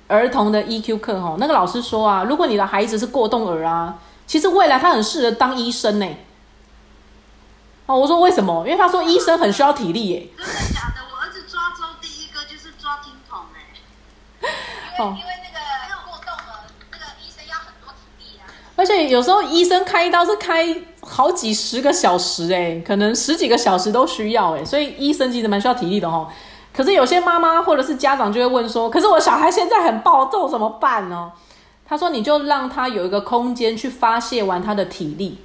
[0.07, 6.07] 儿童的 EQ 课哈，那个老师说啊，如果你的孩子是过动儿啊，其实未来他很适合当医生呢。
[7.91, 8.63] 哦，我说为什么？
[8.65, 10.29] 因为他说医生很需要体力耶。
[10.37, 11.01] 真的假的？
[11.11, 13.75] 我儿子抓周第一个就是抓听筒哎。
[14.97, 15.49] 因为因为那
[15.93, 18.47] 个过动了，那个医生要很多体力啊。
[18.77, 26.29] 而且有时候医生开刀是开好几十个小时哎，可能十几个小时都需要哎，所以医生其实蛮需要体力的哦。
[26.73, 31.33] 可是有些妈妈或者是家长就会问说：“可是我小孩现在很暴躁，怎么办呢？”
[31.85, 35.39] 他说：“你就让他有一个空间去发泄完他的体力，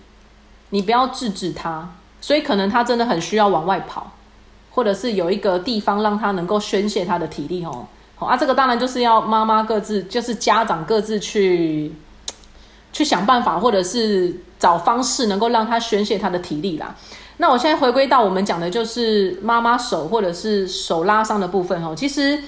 [0.71, 1.91] 你不要制止他。”
[2.27, 4.11] 所以可能他真的很需要往外跑，
[4.73, 7.87] 或者是有一个地方让他能够宣泄他的体力哦。
[8.17, 11.95] 好啊，这个当然就是要妈妈各自，就是家长各自去
[12.93, 16.97] 去想办法，或者是找方式能够让他宣泄他的体力啦。
[17.37, 21.95] 那我现在回归到我们讲的就是妈妈手或者是手拉伤的部分哦。
[21.97, 22.43] 其实。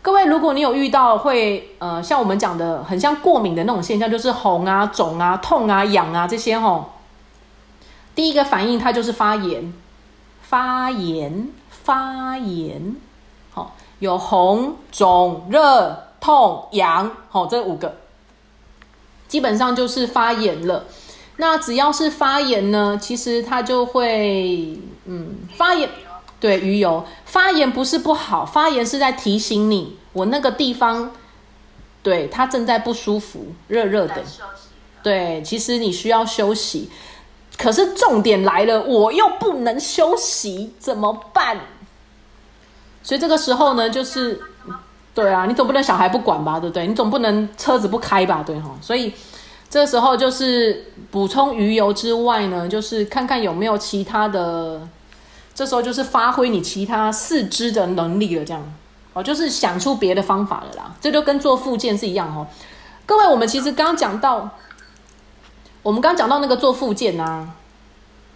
[0.00, 6.92] 各位，如果你有遇到会呃像我们讲的很像过敏的那种现象，就是红啊、肿啊、痛啊、痒啊这些吼，
[8.18, 9.72] 第一个反应它就是发炎，
[10.42, 12.96] 发炎，发炎，
[13.52, 17.94] 好，有红、肿、热、痛、痒，好，这五个。
[19.28, 20.86] 基本上就是发炎了。
[21.36, 25.88] 那只要是发炎呢，其实它就会嗯发炎。
[26.40, 27.04] 对鱼油。
[27.24, 31.12] 发炎不是不好，发炎是在提醒你，我那个地方，
[32.02, 34.24] 对它正在不舒服，热热的。
[35.04, 36.90] 对，其实你需要休息，
[37.58, 41.58] 可是重点来了，我又不能休息，怎么办？
[43.02, 44.40] 所以这个时候呢，就是，
[45.12, 46.86] 对啊，你总不能小孩不管吧，对不对？
[46.86, 48.70] 你总不能车子不开吧，对哈？
[48.80, 49.12] 所以
[49.68, 54.80] 这个时候就是补充鱼油之外呢，就是看看有没有其他的。
[55.54, 58.62] 这时候就是发挥你其他四肢的能力了，这样
[59.12, 60.94] 哦，就是想出别的方法了啦。
[61.00, 62.46] 这就跟做附件是一样哦。
[63.04, 64.48] 各位，我们其实刚刚讲到，
[65.82, 67.48] 我们刚讲到那个做复健呐，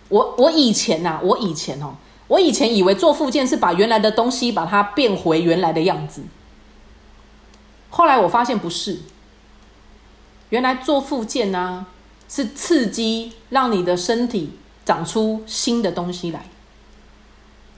[0.08, 1.94] 我我以前呐，我以前哦，
[2.28, 6.22] 我以前以为做复健是把原来的东西把它变回原来的样子，
[7.90, 9.00] 后来我发现不是，
[10.50, 11.86] 原来做复健呢
[12.28, 16.46] 是刺激让你的身体长出新的东西来。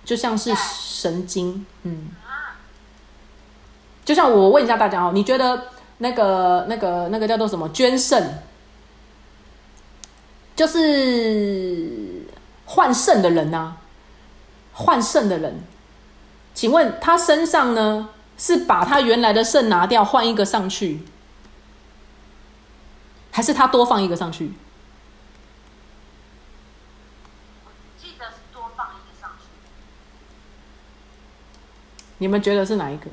[0.05, 2.11] 就像是神经，嗯，
[4.05, 8.43] 就像我问一下大家哦，你觉得那个、那个、那个叫做什么捐肾，
[10.57, 12.27] 就是
[12.67, 13.77] 换肾的人呐？
[14.73, 15.63] 换肾的人，
[16.55, 21.03] 请问他身上呢是把他原来的肾拿掉，换一个上去，
[23.31, 24.53] 还是他多放一个上去？
[32.19, 33.11] 你们觉得是哪一个？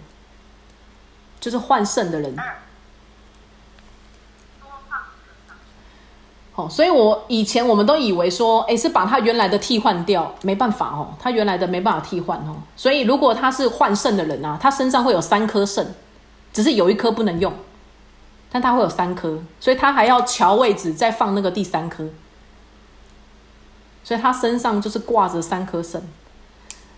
[1.39, 2.35] 就是换肾的人。
[6.53, 12.57] 哦，所以我以前我们都以为说，哎，是把他原来的替换掉，没办法哦，他原来的没办法替换哦。
[12.75, 15.95] 所以如果他是换肾的人啊，他身上会有三颗肾，
[16.51, 17.53] 只是有一颗不能用，
[18.51, 22.05] 但他会有三颗，所以他还要调位置再放那个第三颗，
[24.03, 26.03] 所以他身上就是挂着三颗肾。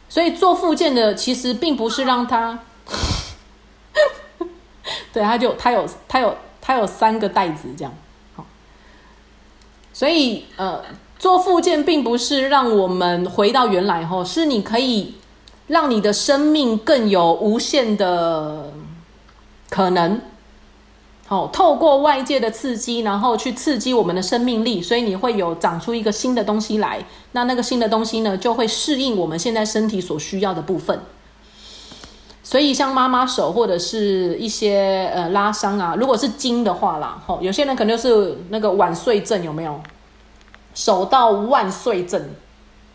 [0.10, 2.60] 所以做复健的其实并不是让他，
[5.14, 7.94] 对，他就他有他有他有三个袋子这样，
[9.94, 10.82] 所以呃，
[11.20, 15.14] 做复健并不是让我们回到原来后，是你可以
[15.68, 18.74] 让你的生命更有无限的
[19.70, 20.20] 可能。
[21.26, 27.06] 好，透过外界的刺激，然后去刺激我们的生命力，所以你会有长出一个新的东西来。
[27.32, 31.00] 那那个新的东西呢，就会适应我们现在身体所需要的部分。
[32.44, 39.80] 所以像妈妈手或者是一些呃拉伤啊，如果是筋的话啦，吼，有些人可能就是那个晚睡症有没有？
[40.76, 42.22] 手到万岁症，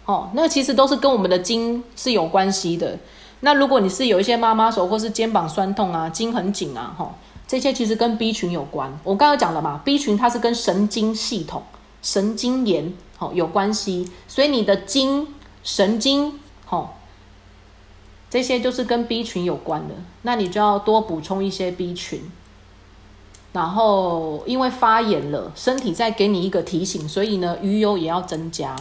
[0.05, 2.99] 哦，那其实都是跟我们的筋是有关系的。
[3.41, 7.15] 那如果你是有一些妈妈手或是肩膀酸痛啊，筋很紧啊，吼。
[7.47, 11.63] 这些其实跟 B 群有关，我刚刚讲了嘛，B 群它是跟神经系统、
[12.03, 15.27] 神经炎哦有关系，所以你的筋、
[15.63, 16.39] 神经
[16.69, 16.91] 哦，
[18.31, 22.31] 这些就是跟 B 群有关的，那你就要多补充一些 B 群。
[23.51, 28.77] 然后因为发炎了，身体再给你一个提醒，所以呢，鱼油也要增加，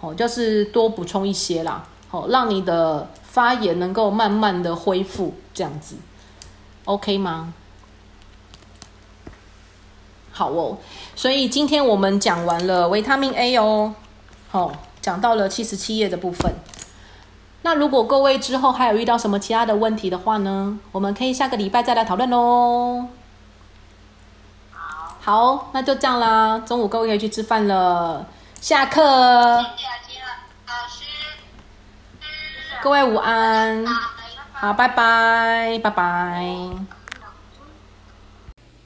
[0.00, 5.96] 哦，就是多补充一些啦，好，让你的发炎能够慢慢的恢复，这样子
[6.84, 7.54] ，OK 吗？
[10.30, 10.76] 好哦，
[11.16, 13.94] 所以今天我们讲完了维他命 A 哦，
[14.50, 16.54] 好，讲到了七十七页的部分。
[17.62, 23.06] 那如果各位之后还有遇到什么其他的问题的话呢，我们可以下个礼拜再来讨论喽。
[25.20, 26.58] 好，那就这样啦。
[26.66, 28.26] 中午各位可以去吃饭了，
[28.60, 29.00] 下课。
[29.02, 29.62] 老
[30.88, 31.04] 师，
[32.82, 33.86] 各位午安，
[34.52, 36.44] 好，拜拜，拜拜。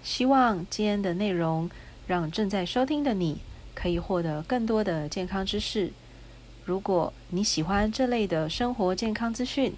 [0.03, 1.71] 希望今天的内容
[2.07, 3.41] 让正在收听的你
[3.75, 5.91] 可以获得更多的健康知识。
[6.67, 9.73] 如果你喜欢这类的生活健康资讯，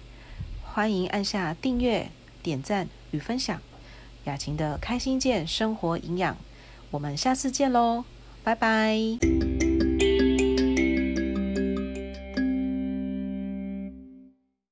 [0.63, 2.09] 欢迎按下订阅、
[2.41, 3.61] 点赞与分享。
[4.23, 6.35] 雅琴的开心健生活营养，
[6.89, 8.05] 我们下次见喽，
[8.43, 9.68] 拜拜。